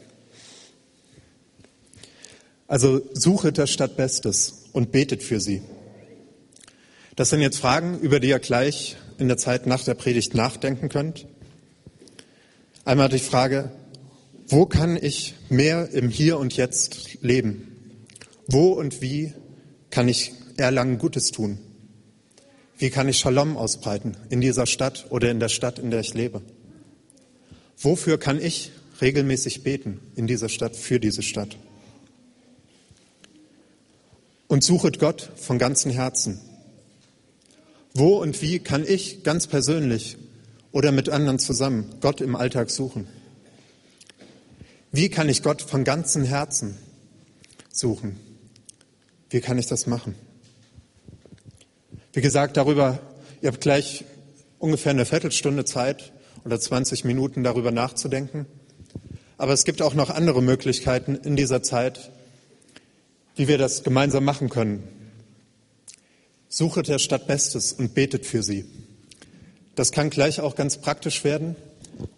Also 2.66 3.02
suche 3.12 3.52
der 3.52 3.66
Stadt 3.66 3.98
Bestes 3.98 4.70
und 4.72 4.90
betet 4.90 5.22
für 5.22 5.38
sie. 5.38 5.60
Das 7.14 7.28
sind 7.28 7.42
jetzt 7.42 7.58
Fragen, 7.58 7.98
über 7.98 8.20
die 8.20 8.28
ihr 8.28 8.38
gleich 8.38 8.96
in 9.18 9.28
der 9.28 9.36
Zeit 9.36 9.66
nach 9.66 9.84
der 9.84 9.92
Predigt 9.92 10.34
nachdenken 10.34 10.88
könnt. 10.88 11.26
Einmal 12.86 13.10
die 13.10 13.18
Frage, 13.18 13.70
wo 14.48 14.64
kann 14.64 14.96
ich 14.96 15.34
mehr 15.50 15.90
im 15.90 16.08
Hier 16.08 16.38
und 16.38 16.56
Jetzt 16.56 17.20
leben? 17.20 17.98
Wo 18.46 18.72
und 18.72 19.02
wie 19.02 19.34
kann 19.90 20.08
ich 20.08 20.32
Erlangen 20.56 20.96
Gutes 20.96 21.30
tun? 21.30 21.58
Wie 22.78 22.88
kann 22.88 23.08
ich 23.10 23.18
Shalom 23.18 23.58
ausbreiten 23.58 24.16
in 24.30 24.40
dieser 24.40 24.66
Stadt 24.66 25.06
oder 25.10 25.30
in 25.30 25.38
der 25.38 25.50
Stadt, 25.50 25.78
in 25.78 25.90
der 25.90 26.00
ich 26.00 26.14
lebe? 26.14 26.40
Wofür 27.76 28.18
kann 28.18 28.40
ich 28.40 28.72
regelmäßig 29.02 29.62
beten 29.62 30.00
in 30.16 30.26
dieser 30.26 30.48
Stadt, 30.48 30.76
für 30.76 30.98
diese 30.98 31.22
Stadt? 31.22 31.58
Und 34.48 34.64
suchet 34.64 34.98
Gott 34.98 35.30
von 35.36 35.58
ganzem 35.58 35.90
Herzen 35.90 36.40
wo 37.94 38.16
und 38.20 38.40
wie 38.42 38.58
kann 38.58 38.84
ich 38.86 39.22
ganz 39.22 39.46
persönlich 39.46 40.16
oder 40.72 40.90
mit 40.90 41.08
anderen 41.08 41.38
zusammen 41.38 41.86
Gott 42.00 42.20
im 42.20 42.34
Alltag 42.34 42.70
suchen. 42.70 43.06
Wie 44.90 45.08
kann 45.08 45.28
ich 45.28 45.42
Gott 45.42 45.62
von 45.62 45.84
ganzem 45.84 46.24
Herzen 46.24 46.76
suchen? 47.70 48.18
Wie 49.30 49.40
kann 49.40 49.58
ich 49.58 49.66
das 49.66 49.86
machen? 49.86 50.14
Wie 52.12 52.20
gesagt, 52.20 52.56
darüber, 52.56 53.00
ihr 53.40 53.48
habt 53.50 53.60
gleich 53.60 54.04
ungefähr 54.58 54.90
eine 54.90 55.06
Viertelstunde 55.06 55.64
Zeit 55.64 56.12
oder 56.44 56.58
20 56.60 57.04
Minuten 57.04 57.42
darüber 57.42 57.70
nachzudenken. 57.70 58.46
Aber 59.38 59.52
es 59.52 59.64
gibt 59.64 59.80
auch 59.80 59.94
noch 59.94 60.10
andere 60.10 60.42
Möglichkeiten 60.42 61.14
in 61.16 61.36
dieser 61.36 61.62
Zeit, 61.62 62.10
wie 63.34 63.48
wir 63.48 63.58
das 63.58 63.82
gemeinsam 63.82 64.24
machen 64.24 64.50
können. 64.50 65.01
Suchet 66.54 66.86
der 66.86 66.98
Stadt 66.98 67.26
Bestes 67.26 67.72
und 67.72 67.94
betet 67.94 68.26
für 68.26 68.42
sie. 68.42 68.66
Das 69.74 69.90
kann 69.90 70.10
gleich 70.10 70.38
auch 70.38 70.54
ganz 70.54 70.76
praktisch 70.76 71.24
werden. 71.24 71.56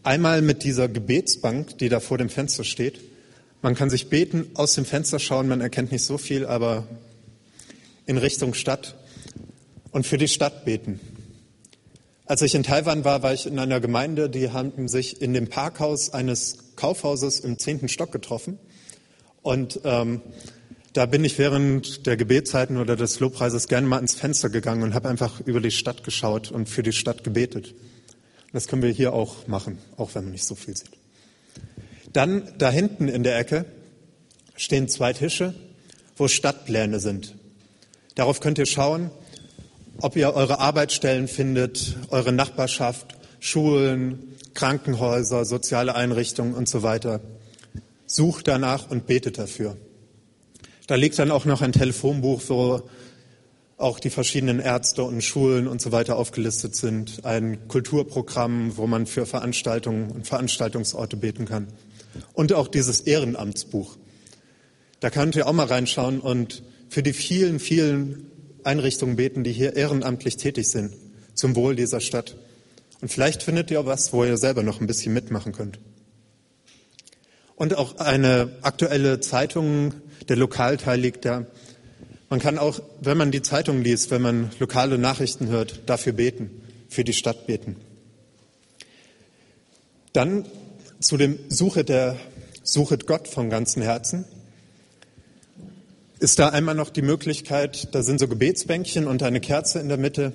Einmal 0.03 0.43
mit 0.43 0.64
dieser 0.64 0.89
Gebetsbank, 0.89 1.78
die 1.78 1.89
da 1.89 2.01
vor 2.01 2.18
dem 2.18 2.28
Fenster 2.28 2.64
steht. 2.64 2.99
Man 3.62 3.76
kann 3.76 3.91
sich 3.91 4.09
beten, 4.09 4.51
aus 4.55 4.74
dem 4.74 4.87
Fenster 4.87 5.20
schauen, 5.20 5.47
man 5.47 5.61
erkennt 5.61 5.93
nicht 5.93 6.03
so 6.03 6.18
viel, 6.18 6.47
aber 6.47 6.85
in 8.07 8.18
Richtung 8.18 8.55
Stadt 8.55 8.97
und 9.93 10.05
für 10.05 10.18
die 10.18 10.26
Stadt 10.26 10.64
beten. 10.64 10.99
Als 12.26 12.43
ich 12.43 12.57
in 12.57 12.64
Taiwan 12.64 13.05
war, 13.05 13.22
war 13.22 13.35
ich 13.35 13.47
in 13.47 13.57
einer 13.61 13.78
Gemeinde, 13.78 14.28
die 14.28 14.51
haben 14.51 14.89
sich 14.89 15.22
in 15.22 15.32
dem 15.32 15.47
Parkhaus 15.47 16.12
eines 16.12 16.74
Kaufhauses 16.74 17.39
im 17.39 17.57
zehnten 17.61 17.89
Stock 17.89 18.11
getroffen. 18.11 18.59
Und 19.43 19.78
ähm, 19.85 20.22
da 20.95 21.07
bin 21.07 21.24
ich 21.24 21.38
während 21.38 22.07
der 22.07 22.16
Gebetszeiten 22.16 22.78
oder 22.78 22.97
des 22.97 23.20
Lobpreises 23.20 23.68
gerne 23.68 23.86
mal 23.86 23.99
ins 23.99 24.14
Fenster 24.14 24.49
gegangen 24.49 24.82
und 24.82 24.95
habe 24.95 25.09
einfach 25.09 25.40
über 25.40 25.61
die 25.61 25.70
Stadt 25.70 26.03
geschaut 26.05 26.51
und 26.51 26.68
für 26.68 26.82
die 26.82 26.92
Stadt 26.92 27.22
gebetet. 27.22 27.74
Das 28.53 28.66
können 28.66 28.82
wir 28.82 28.90
hier 28.90 29.12
auch 29.12 29.47
machen, 29.47 29.78
auch 29.97 30.14
wenn 30.14 30.24
man 30.24 30.32
nicht 30.32 30.45
so 30.45 30.55
viel 30.55 30.76
sieht. 30.76 30.90
Dann 32.12 32.49
da 32.57 32.70
hinten 32.70 33.09
in 33.09 33.24
der 33.24 33.38
Ecke 33.38 33.66
stehen 34.57 34.88
zwei 34.88 35.12
Tische, 35.12 35.55
wo 36.16 36.28
Stadtpläne 36.28 37.01
sind. 37.01 37.34
Darauf 38.14 38.40
könnt 38.40 38.59
ihr 38.59 38.66
schauen 38.66 39.11
ob 40.01 40.16
ihr 40.16 40.34
eure 40.34 40.59
Arbeitsstellen 40.59 41.28
findet, 41.28 41.97
eure 42.11 42.32
Nachbarschaft, 42.32 43.14
Schulen, 43.40 44.36
Krankenhäuser, 44.55 45.45
soziale 45.45 45.95
Einrichtungen 45.95 46.55
und 46.55 46.68
so 46.68 46.82
weiter. 46.82 47.20
Sucht 48.07 48.49
danach 48.49 48.90
und 48.90 49.07
betet 49.07 49.38
dafür. 49.38 49.76
Da 50.87 50.97
liegt 50.97 51.18
dann 51.18 51.30
auch 51.30 51.47
noch 51.47 51.62
ein 51.62 51.72
Telefonbuch, 51.72 52.43
wo 52.49 52.82
auch 53.78 53.99
die 53.99 54.11
verschiedenen 54.11 54.61
Ärzte 54.61 55.03
und 55.03 55.22
Schulen 55.22 55.66
und 55.66 55.80
so 55.80 55.93
weiter 55.93 56.16
aufgelistet 56.16 56.76
sind. 56.76 57.24
Ein 57.24 57.68
Kulturprogramm, 57.68 58.76
wo 58.76 58.87
man 58.87 59.07
für 59.07 59.26
Veranstaltungen 59.26 60.11
und 60.11 60.26
Veranstaltungsorte 60.26 61.16
beten 61.16 61.47
kann. 61.47 61.68
Und 62.35 62.53
auch 62.53 62.68
dieses 62.68 63.01
Ehrenamtsbuch. 63.01 63.97
Da 65.01 65.11
könnt 65.11 65.37
ihr 65.37 65.47
auch 65.47 65.53
mal 65.53 65.66
reinschauen 65.66 66.20
und 66.20 66.62
für 66.89 67.03
die 67.03 67.12
vielen, 67.12 67.59
vielen 67.59 68.30
Einrichtungen 68.62 69.16
beten, 69.16 69.43
die 69.43 69.53
hier 69.53 69.76
ehrenamtlich 69.76 70.37
tätig 70.37 70.68
sind, 70.68 70.95
zum 71.35 71.57
Wohl 71.57 71.76
dieser 71.76 72.01
Stadt. 72.01 72.37
Und 73.01 73.09
vielleicht 73.09 73.43
findet 73.43 73.70
ihr 73.70 73.85
was, 73.87 74.12
wo 74.12 74.24
ihr 74.24 74.37
selber 74.37 74.62
noch 74.62 74.80
ein 74.80 74.87
bisschen 74.87 75.12
mitmachen 75.12 75.53
könnt. 75.53 75.78
Und 77.57 77.76
auch 77.76 77.99
eine 77.99 78.51
aktuelle 78.62 79.20
Zeitung, 79.20 79.95
der 80.28 80.36
Lokalteil 80.36 81.00
liegt 81.00 81.24
da. 81.24 81.46
Man 82.30 82.40
kann 82.40 82.58
auch, 82.58 82.80
wenn 83.00 83.16
man 83.16 83.30
die 83.30 83.42
Zeitung 83.42 83.82
liest, 83.82 84.10
wenn 84.10 84.22
man 84.22 84.50
lokale 84.58 84.98
Nachrichten 84.98 85.48
hört, 85.48 85.82
dafür 85.86 86.12
beten, 86.12 86.50
für 86.88 87.04
die 87.04 87.12
Stadt 87.12 87.46
beten. 87.46 87.76
Dann 90.12 90.46
zu 91.00 91.16
dem 91.16 91.38
Suche 91.48 91.84
der, 91.84 92.16
Suchet 92.62 93.06
Gott 93.06 93.28
vom 93.28 93.50
ganzen 93.50 93.82
Herzen 93.82 94.24
ist 96.18 96.38
da 96.38 96.48
einmal 96.48 96.74
noch 96.74 96.88
die 96.88 97.02
Möglichkeit, 97.02 97.94
da 97.94 98.02
sind 98.02 98.18
so 98.18 98.28
Gebetsbänkchen 98.28 99.06
und 99.06 99.22
eine 99.22 99.40
Kerze 99.40 99.80
in 99.80 99.88
der 99.88 99.98
Mitte. 99.98 100.32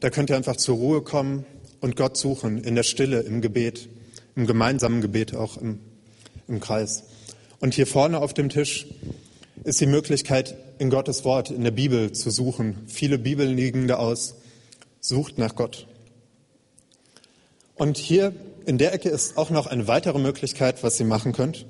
Da 0.00 0.10
könnt 0.10 0.30
ihr 0.30 0.36
einfach 0.36 0.56
zur 0.56 0.76
Ruhe 0.76 1.02
kommen 1.02 1.46
und 1.80 1.94
Gott 1.94 2.16
suchen, 2.16 2.58
in 2.58 2.74
der 2.74 2.82
Stille, 2.82 3.20
im 3.20 3.40
Gebet, 3.40 3.88
im 4.34 4.46
gemeinsamen 4.46 5.00
Gebet 5.00 5.36
auch 5.36 5.56
im, 5.56 5.78
im 6.48 6.58
Kreis. 6.58 7.04
Und 7.60 7.74
hier 7.74 7.86
vorne 7.86 8.20
auf 8.20 8.34
dem 8.34 8.48
Tisch 8.48 8.86
ist 9.64 9.80
die 9.80 9.86
Möglichkeit, 9.86 10.56
in 10.78 10.90
Gottes 10.90 11.24
Wort, 11.24 11.50
in 11.50 11.64
der 11.64 11.72
Bibel 11.72 12.12
zu 12.12 12.30
suchen. 12.30 12.76
Viele 12.86 13.18
Bibeln 13.18 13.56
liegen 13.56 13.88
da 13.88 13.96
aus. 13.96 14.36
Sucht 15.00 15.38
nach 15.38 15.56
Gott. 15.56 15.86
Und 17.74 17.98
hier 17.98 18.32
in 18.64 18.78
der 18.78 18.92
Ecke 18.92 19.08
ist 19.08 19.36
auch 19.36 19.50
noch 19.50 19.66
eine 19.66 19.88
weitere 19.88 20.18
Möglichkeit, 20.18 20.82
was 20.84 21.00
ihr 21.00 21.06
machen 21.06 21.32
könnt. 21.32 21.66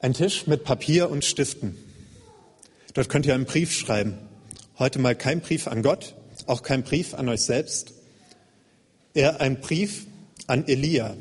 Ein 0.00 0.12
Tisch 0.12 0.46
mit 0.46 0.64
Papier 0.64 1.10
und 1.10 1.24
Stiften. 1.24 1.76
Dort 2.92 3.08
könnt 3.08 3.26
ihr 3.26 3.34
einen 3.34 3.46
Brief 3.46 3.72
schreiben. 3.72 4.18
Heute 4.78 4.98
mal 4.98 5.14
kein 5.14 5.40
Brief 5.40 5.66
an 5.66 5.82
Gott, 5.82 6.14
auch 6.46 6.62
kein 6.62 6.82
Brief 6.82 7.14
an 7.14 7.28
euch 7.28 7.42
selbst. 7.42 7.92
Eher 9.14 9.40
ein 9.40 9.60
Brief 9.60 10.06
an 10.46 10.68
Elia. 10.68 11.16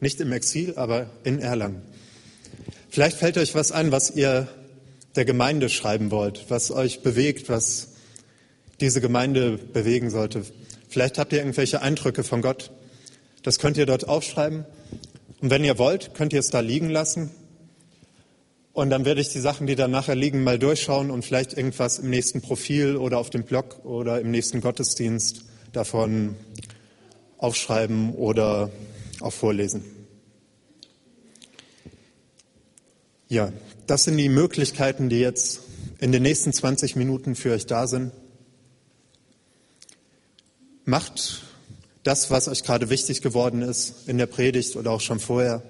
Nicht 0.00 0.20
im 0.20 0.32
Exil, 0.32 0.74
aber 0.76 1.10
in 1.24 1.38
Erlangen. 1.38 1.82
Vielleicht 2.88 3.18
fällt 3.18 3.38
euch 3.38 3.54
was 3.54 3.72
ein, 3.72 3.92
was 3.92 4.10
ihr 4.10 4.48
der 5.14 5.24
Gemeinde 5.24 5.68
schreiben 5.68 6.10
wollt, 6.10 6.46
was 6.48 6.70
euch 6.70 7.02
bewegt, 7.02 7.48
was 7.48 7.88
diese 8.80 9.00
Gemeinde 9.00 9.58
bewegen 9.58 10.10
sollte. 10.10 10.42
Vielleicht 10.88 11.18
habt 11.18 11.32
ihr 11.32 11.38
irgendwelche 11.38 11.82
Eindrücke 11.82 12.24
von 12.24 12.42
Gott. 12.42 12.70
Das 13.42 13.58
könnt 13.58 13.76
ihr 13.76 13.86
dort 13.86 14.08
aufschreiben. 14.08 14.64
Und 15.40 15.50
wenn 15.50 15.64
ihr 15.64 15.78
wollt, 15.78 16.14
könnt 16.14 16.32
ihr 16.32 16.40
es 16.40 16.50
da 16.50 16.60
liegen 16.60 16.90
lassen 16.90 17.30
und 18.76 18.90
dann 18.90 19.06
werde 19.06 19.22
ich 19.22 19.30
die 19.30 19.40
Sachen, 19.40 19.66
die 19.66 19.74
dann 19.74 19.90
nachher 19.90 20.14
liegen, 20.14 20.44
mal 20.44 20.58
durchschauen 20.58 21.10
und 21.10 21.24
vielleicht 21.24 21.56
irgendwas 21.56 21.98
im 21.98 22.10
nächsten 22.10 22.42
Profil 22.42 22.96
oder 22.96 23.16
auf 23.16 23.30
dem 23.30 23.42
Blog 23.42 23.82
oder 23.86 24.20
im 24.20 24.30
nächsten 24.30 24.60
Gottesdienst 24.60 25.46
davon 25.72 26.36
aufschreiben 27.38 28.12
oder 28.14 28.70
auch 29.20 29.32
vorlesen. 29.32 29.95
Ja, 33.28 33.52
das 33.88 34.04
sind 34.04 34.16
die 34.18 34.28
Möglichkeiten, 34.28 35.08
die 35.08 35.18
jetzt 35.18 35.60
in 35.98 36.12
den 36.12 36.22
nächsten 36.22 36.52
20 36.52 36.94
Minuten 36.94 37.34
für 37.34 37.52
euch 37.52 37.66
da 37.66 37.88
sind. 37.88 38.12
Macht 40.84 41.42
das, 42.04 42.30
was 42.30 42.46
euch 42.46 42.62
gerade 42.62 42.88
wichtig 42.88 43.22
geworden 43.22 43.62
ist 43.62 44.08
in 44.08 44.16
der 44.16 44.26
Predigt 44.26 44.76
oder 44.76 44.92
auch 44.92 45.00
schon 45.00 45.18
vorher. 45.18 45.62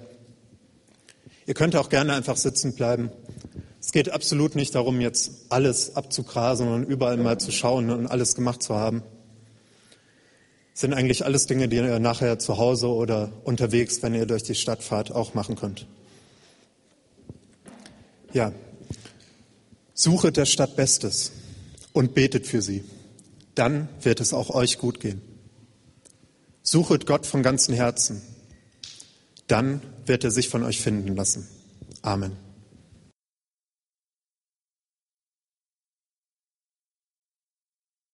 Ihr 1.47 1.55
könnt 1.55 1.75
auch 1.75 1.89
gerne 1.89 2.13
einfach 2.13 2.37
sitzen 2.37 2.75
bleiben. 2.75 3.09
Es 3.81 3.91
geht 3.91 4.11
absolut 4.11 4.55
nicht 4.55 4.75
darum, 4.75 5.01
jetzt 5.01 5.31
alles 5.49 5.95
abzugrasen 5.95 6.67
und 6.67 6.83
überall 6.83 7.17
mal 7.17 7.39
zu 7.39 7.51
schauen 7.51 7.89
und 7.89 8.05
alles 8.05 8.35
gemacht 8.35 8.61
zu 8.61 8.75
haben. 8.75 9.01
Das 10.73 10.81
sind 10.81 10.93
eigentlich 10.93 11.25
alles 11.25 11.47
Dinge, 11.47 11.67
die 11.67 11.77
ihr 11.77 11.97
nachher 11.97 12.37
zu 12.37 12.59
Hause 12.59 12.89
oder 12.89 13.31
unterwegs, 13.45 14.03
wenn 14.03 14.13
ihr 14.13 14.27
durch 14.27 14.43
die 14.43 14.53
Stadt 14.53 14.83
fahrt, 14.83 15.11
auch 15.11 15.33
machen 15.33 15.55
könnt. 15.55 15.87
Ja, 18.33 18.51
suche 19.93 20.31
der 20.31 20.45
Stadt 20.45 20.75
Bestes 20.75 21.31
und 21.93 22.13
betet 22.13 22.45
für 22.45 22.61
sie. 22.61 22.83
Dann 23.55 23.89
wird 24.01 24.19
es 24.19 24.33
auch 24.33 24.49
euch 24.51 24.77
gut 24.77 24.99
gehen. 24.99 25.21
Suchet 26.61 27.05
Gott 27.05 27.25
von 27.25 27.43
ganzem 27.43 27.73
Herzen. 27.73 28.21
Dann 29.47 29.81
wird 30.05 30.23
er 30.23 30.31
sich 30.31 30.49
von 30.49 30.63
euch 30.63 30.81
finden 30.81 31.15
lassen. 31.15 31.47
Amen. 32.01 32.46